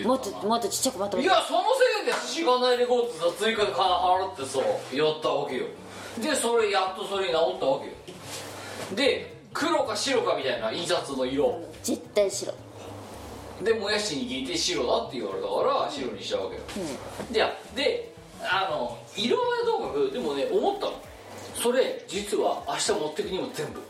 [0.05, 1.29] もっともっとちっちゃくまとめて。
[1.29, 1.65] いやその
[2.01, 4.59] せいでしがないレコードさ追加で金払ってさ
[4.95, 5.67] やったわけよ。
[6.21, 7.93] でそれやっとそれに治ったわけよ。
[8.95, 11.63] で黒か白かみたいな印刷の色。
[11.83, 12.55] 絶対白。
[13.63, 16.63] でもやしに聞いて白だって言われたから白にしたわけよ、
[17.31, 18.12] でいやで
[18.43, 20.93] あの色はともかくでもね思ったの。
[21.55, 23.81] それ実は明日持ってくにも全部。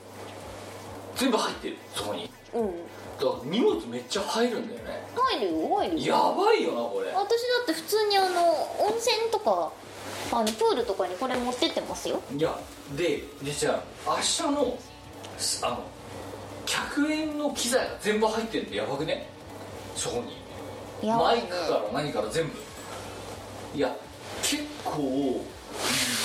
[1.15, 2.31] 全部入ってるそこに。
[2.55, 2.67] うん。
[2.67, 5.07] だから荷物めっちゃ入るんだよね。
[5.15, 6.15] 入るよ入るよ。
[6.15, 7.13] やばいよなこれ。
[7.13, 7.27] 私だ
[7.63, 9.73] って普通にあの温泉とか
[10.33, 12.21] あのプールとかにこれ持ってってますよ。
[12.37, 12.59] いや
[12.97, 14.79] ででじゃあ明日の
[15.39, 15.85] すあの
[16.67, 19.29] 100円の機材が全部入ってるってやばくね？
[19.95, 20.23] そこ
[21.01, 21.09] に。
[21.09, 21.49] やばいね。
[21.51, 22.53] マイクから何から全部。
[23.75, 23.95] いや
[24.43, 25.45] 結構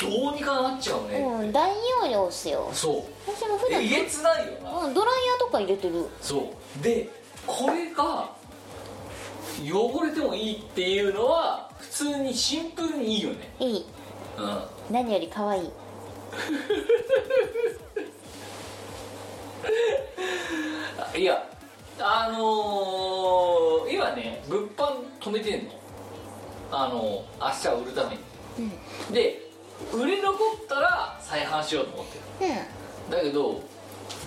[0.01, 1.70] どうにかなっちゃうね、うん大
[2.03, 2.70] 容量っすよ。
[2.74, 3.32] そう。
[3.32, 6.05] 私も普段えげつないよな、うんドライヤーとか入れてる。
[6.22, 6.84] そう。
[6.84, 7.09] で
[7.45, 8.30] これが
[9.63, 13.55] 汚れてもいいっていうのは普通にシンプルにいいよね。
[13.59, 13.86] いい。
[14.38, 14.61] うん。
[14.93, 15.70] 何より可愛い。
[21.18, 21.43] いや
[21.99, 25.72] あのー、今ね物販止めてんの
[26.72, 28.72] あの明日売るために、
[29.13, 29.47] で
[29.93, 30.38] 売れ残っ
[30.68, 32.51] たら再販しようと思ってる。
[33.09, 33.61] うだけど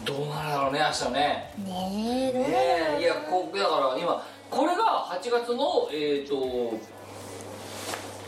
[0.04, 1.54] どうなるだろうね明日ね。
[1.58, 2.48] んねえどうね。
[2.98, 6.78] えいやこだから今これが8月のえっ、と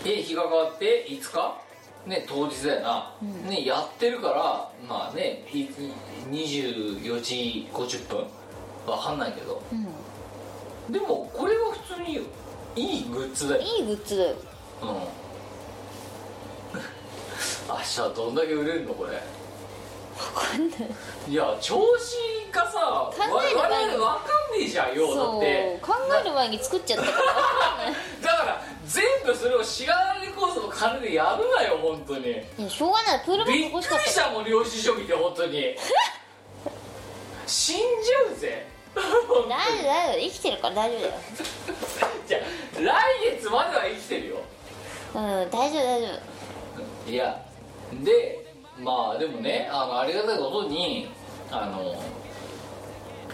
[0.05, 1.59] え日が変わって5日
[2.07, 3.15] ね当日だよな、
[3.49, 5.71] ねやってるからまあねいい
[6.31, 8.27] 24時50分？
[8.87, 9.63] わかんないけど。
[9.73, 10.93] うん。
[10.93, 12.21] でもこれは普通に
[12.77, 13.63] いいグッズだよ。
[13.63, 14.35] いいグッズだよ。
[14.83, 14.89] うん。
[17.69, 19.23] 明日はどんだけ売れるのこれ？
[20.17, 20.91] 分かんない。
[21.29, 23.93] いや調子がさ考える我前に。
[23.93, 25.79] 々わかんねえじゃんよだって。
[25.83, 27.23] 考える前に作っちゃったから。
[27.23, 32.31] 分かんないだから全部それをしがないレコードの金でやるなよ本当に。
[32.31, 33.25] いやしょうがない。
[33.25, 35.77] プールバッびっ欲しかっりしたもん領収書見て本当に。
[37.47, 38.67] 死んじゃうぜ。
[38.95, 40.21] た大丈夫大丈夫。
[40.21, 41.15] 生きてるから大丈夫だよ
[42.27, 44.37] じゃあ来月までは生きてるよ。
[45.15, 46.09] うん大丈夫大丈
[47.07, 47.45] いや
[48.03, 48.47] で
[48.79, 51.09] まあでもねあのありがたいことに
[51.51, 52.03] あの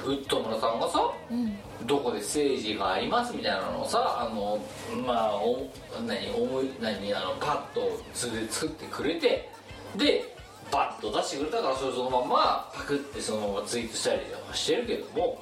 [0.04, 1.58] ウッド村さんがさ夫うん。
[1.86, 4.58] どこでステージがありますみたいなのをさあの
[5.06, 5.70] まあお
[6.06, 9.48] 何思い何あのパッと図で作ってくれて
[9.96, 10.34] で
[10.72, 15.40] バッと出してくれたからそれそのままパクってそのままツイートしたりとかしてるけども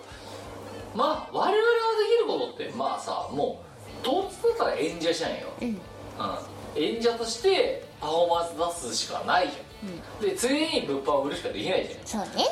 [0.97, 1.57] まあ我々がで
[2.17, 2.73] きることって。
[2.77, 3.67] まあさもう
[4.03, 5.69] 当日だったら演者じゃんよ、うん。
[5.69, 5.79] うん、
[6.83, 12.25] 演者としてパフォーマンス出すしかないじゃん、でついでに物販を売るしかできないじゃん。
[12.25, 12.45] そうね。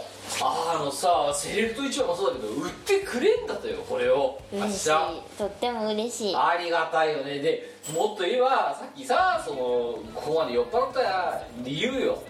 [0.43, 4.41] あのさセレクト一番もそうだけど売ってくれんだとよこれを。
[4.53, 4.91] 明嬉しい。
[4.91, 6.35] 日とっても嬉しい。
[6.35, 7.39] ありがたいよね。
[7.39, 12.23] でもっと言えばさっきさそのここまで酔っ払った理由よ、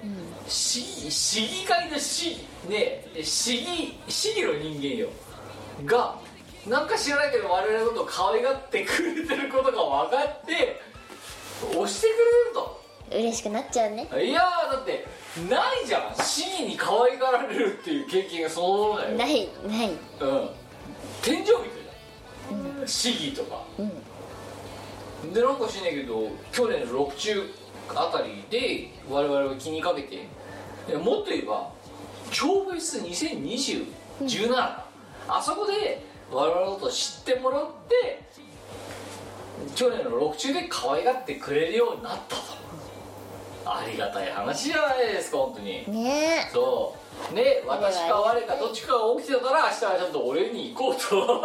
[0.49, 2.37] 市議市議会の市。
[2.69, 5.09] ね市議市議の人間よ
[5.85, 6.19] が
[6.67, 10.81] なんか知らないけど我々のことを可愛がってくれてることが分かって
[11.71, 12.85] 押してくれると。
[13.11, 14.09] 嬉しくなっちゃうね。
[14.25, 15.07] いやーだって
[15.51, 16.15] ないじゃん。
[16.17, 19.19] 市議に可愛がられるっていう経験がそのものだよ。
[19.19, 19.91] ないない。
[19.91, 20.51] うん。
[21.23, 23.63] 天井人じゃん、市議とか。
[23.79, 25.33] うん。
[25.33, 27.51] でなんかしないけど去年の6中
[27.95, 30.29] あたりで我々が気にかけて
[30.97, 31.71] もっと言えば
[32.31, 34.84] 超フェス202017、
[35.29, 38.23] あそこで我々のことを知ってもらって
[39.75, 42.43] 去年の6中で可愛がってくれるようになったと。
[43.67, 45.91] ありがたい話じゃないですか本当に。
[45.91, 46.95] ねそ
[47.33, 47.35] う。
[47.35, 51.43] ね私か我かどっちかが起きてたら明日はちゃんと俺に行こうと。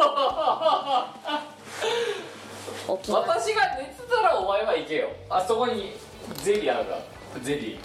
[3.13, 5.09] 私が寝てたらお前は行けよ。
[5.29, 5.93] あそこに
[6.43, 7.01] ゼリーあるから。
[7.41, 7.79] ゼリー。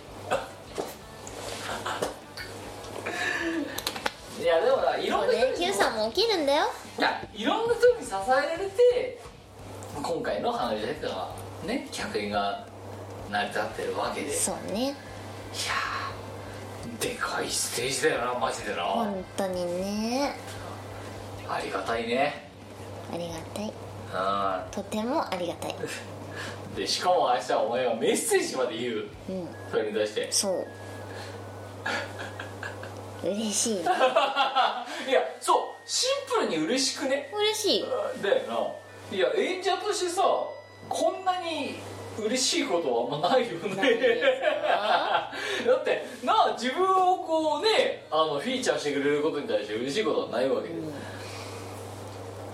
[4.44, 6.64] いやでもいろんな人にさんも起きるんだよ。
[6.98, 9.18] いやいろんな人に支えられて
[9.94, 12.66] 今回の花火大会ね客員が
[13.30, 14.30] 成り立ってるわけで。
[14.30, 14.82] そうね。
[14.82, 14.94] いや
[17.00, 18.82] でかいステージだよなマジでな。
[18.82, 20.36] 本当にね。
[21.48, 22.50] ありがたいね。
[23.10, 23.72] ありがたい。
[24.12, 25.74] あとてもありがたい。
[26.76, 30.30] でしかも明はお前はメッセージまで言う、うん、それに対して。
[30.30, 30.66] そう。
[33.30, 33.80] 嬉しい。
[33.82, 33.84] い
[35.12, 37.30] やそうシンプルに嬉しくね？
[37.34, 37.86] 嬉しい。
[38.22, 38.42] だよ
[39.10, 39.16] な。
[39.16, 40.22] いや演者としてさ
[40.88, 41.76] こんなに
[42.18, 43.76] 嬉しいことはあんまないよね。
[45.66, 50.94] だってなあ自分をこうねあのフィーチャーしてくれることに対して嬉しいことはないわけで、うん。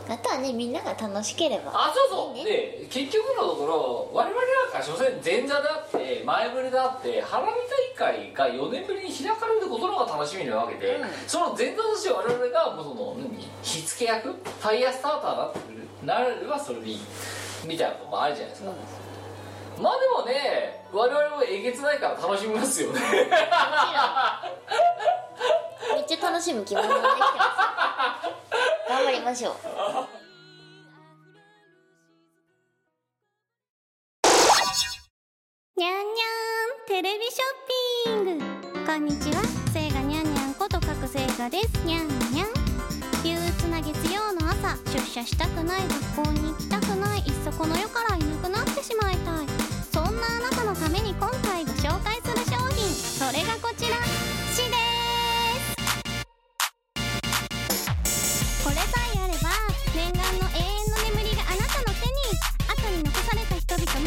[0.08, 1.72] あとはねみんなが楽しければ。
[1.74, 2.38] あそうそう。
[2.38, 7.44] いい、ね、で結局のところ我々なんか所詮前座だって前振りだって腹
[8.00, 13.16] 会が4年ぶりに開かれることの方が楽しみなわけで、うん、その前座として我々がもうその
[13.62, 15.60] 火付け役ファイヤースターターだって
[16.06, 16.98] なればそれでいい。
[17.66, 23.00] みたいなこともあるじゃないですか、うん、まあでもね我々もえげつないから楽しみますよね。
[25.94, 28.88] めっちゃ楽しむ気分ができてます。
[28.88, 30.19] 頑張りましょう。
[35.80, 38.44] にゃんにゃんテレビショッピング。
[38.86, 39.42] こんにちは。
[39.72, 41.68] せいがにゃんにゃんこと各せいがです。
[41.86, 42.48] にゃんにゃん。
[43.24, 49.46] 憂鬱な月曜の朝出社したくない学校に行きたくないいっそこの世からいなくなってしまいたい。
[49.90, 52.84] そんなあなたのために今回ご紹介する商品。
[52.84, 54.09] それがこちら。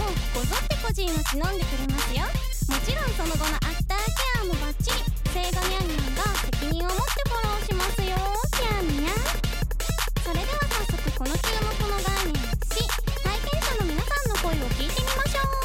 [0.04, 2.24] もこぞって個人を忍んでくれますよ。
[2.68, 5.00] もちろんその後のアフターケアもバッチリ
[5.32, 8.08] セガニャンニャンが責任を持ってフォローしますよ。
[8.52, 9.16] キャンニャン
[10.24, 12.84] それでは早速この注目の概念し
[13.24, 15.63] 体験者の皆さんの声を聞いてみましょう。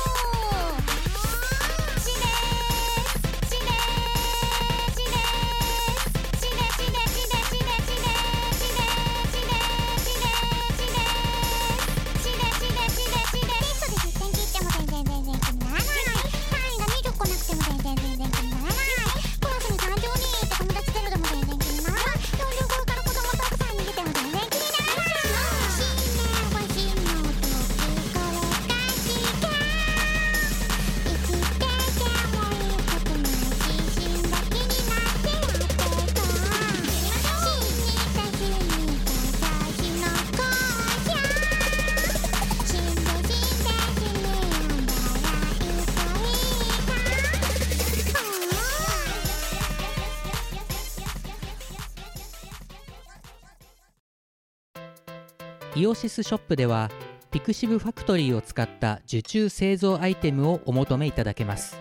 [55.79, 56.91] イオシスショップでは
[57.30, 61.79] pixivFACTORY を使った受注製造アイテムをお求めいただけます。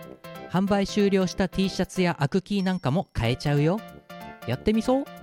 [0.52, 3.80] 販売終了した T シャツやアクキーなんかも買えちゃうよ。
[4.46, 5.00] やってみそう。
[5.00, 5.16] イオパ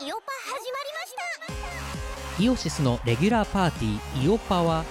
[0.00, 0.12] 始まり
[0.92, 1.14] まし
[2.36, 2.42] た。
[2.42, 4.84] イオシスのレギュラーパーティーイオパは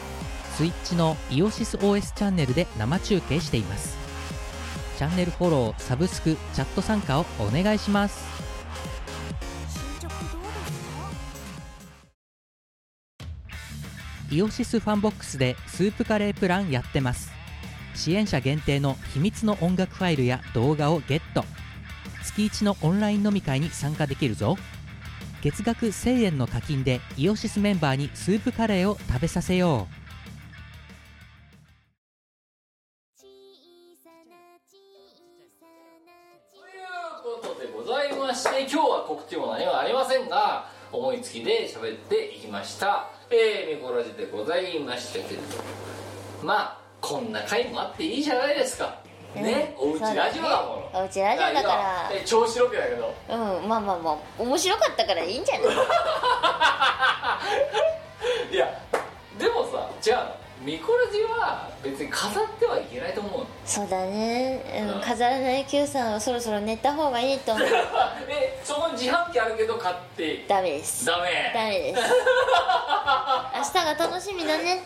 [0.56, 3.98] Twitch のイオシス OS チャンネルで生中継しています。
[4.98, 8.37] チャンネルフォローサブスクチャット参加をお願いします
[14.30, 17.32] イオシスファンボックスでスープカレープランやってます。
[17.96, 21.46] 支援者限定の秘密の音楽ファイルや動画をゲット。
[22.24, 24.58] 月1のオンライン飲み会に参加できるぞ。
[25.42, 29.94] 月額1000円の課金でイオシスメンバーにスープカレーを食べさせよう。
[33.18, 33.30] とい
[36.82, 36.84] う
[37.24, 43.17] ことでございまして今日は告知も何もありませんが思いつきで喋っていきました。
[43.30, 45.44] えー、ミコラジでございましたけれど
[46.44, 48.96] まあこんな回もあっていいじゃないですか。
[49.36, 51.02] ね、おうちラジオだもの。
[51.02, 52.10] おうちラジオだから。
[52.26, 53.14] 調子ロケだけど。
[53.30, 53.38] うん
[53.70, 55.76] まあまあまあ面白かったからいいんじゃない？
[58.56, 58.68] いや
[59.38, 63.48] でもさ違うのミコラジは別に飾ってはいけないと思うの？
[63.66, 65.02] そうだね、うんうん。
[65.02, 67.68] 飾らない Q さんはそろそろ寝た方がいいと思う。
[68.28, 71.06] えそこに自販機あるけど買ってダメです。
[71.06, 71.52] ダメ。
[71.54, 72.02] ダメです。
[73.56, 74.82] 明日が楽しみだね。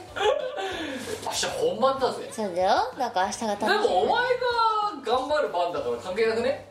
[1.26, 2.30] 明日本番だぜ。
[2.32, 2.92] そうだよ。
[2.98, 4.30] だから明日が楽しでみもお前が
[5.18, 6.66] 頑張る番だから関係なくね？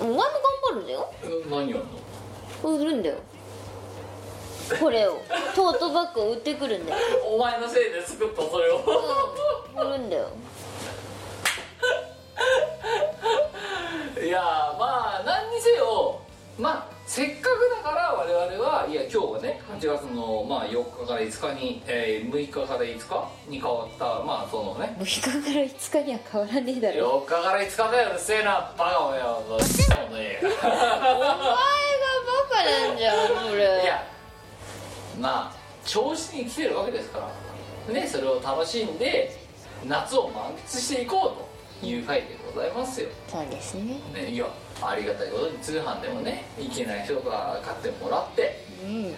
[0.00, 0.30] お前も頑
[0.62, 1.12] 張るんだよ。
[1.22, 2.70] うん何やんの？
[2.76, 3.16] 売るんだよ。
[4.80, 5.18] これを。
[5.54, 6.98] トートバッグを売ってくるんだよ。
[7.26, 8.76] お前のせいで作ったそれを。
[8.78, 9.88] うん。
[9.88, 10.28] 売るんだよ。
[14.24, 14.40] いや
[14.78, 16.20] まあ何にせよ
[16.58, 24.96] まあせっかくだから我々はいや今日がね8月の、まあ、4日から5日に、えー6日から5日に変わったまあそのね。
[24.98, 27.22] 6日から5日には変わらねえだろ。
[27.22, 30.66] 4日から5日だようるせえなバカおよどうしてもねお前がバ
[32.50, 33.62] カなんじゃんそれ。
[33.62, 34.02] いや
[35.20, 35.56] まあ
[35.86, 37.30] 調子に来てるわけですか
[37.86, 37.94] ら。
[37.94, 39.38] ねそれを楽しんで
[39.86, 41.32] 夏を満喫していこ
[41.80, 43.08] うという回でございますよ。
[43.28, 43.98] そうですね。
[44.14, 44.46] ね、いや
[44.80, 49.14] ありがたいことに通販でもねいけない人が買ってもらってうん。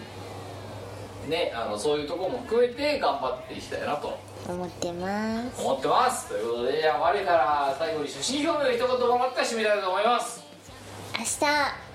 [1.28, 4.18] ねあのそういうところも含めて頑張っていきたいなと。
[4.48, 5.60] 思ってます。
[5.62, 6.28] 思ってます。
[6.28, 10.42] ということでじゃあ我から最後に初心表明を一言もらって締めたいと思います。
[11.18, 11.86] 明日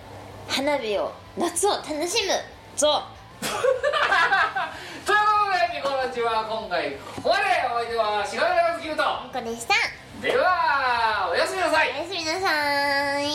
[0.47, 2.33] 花火を夏を楽しむ
[2.77, 3.03] ぞ。
[3.41, 3.57] という
[5.17, 7.41] ことでニコラジは今回ここまで
[7.73, 9.03] お相手はしがらずきると。
[9.03, 9.73] ここでした
[10.21, 11.89] ではおやすみなさい。
[11.93, 13.25] おやすみなさい。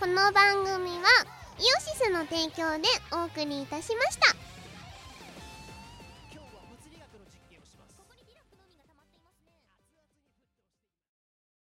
[0.00, 1.04] この番組は
[1.58, 4.49] イオシスの提供でお送りいたしました。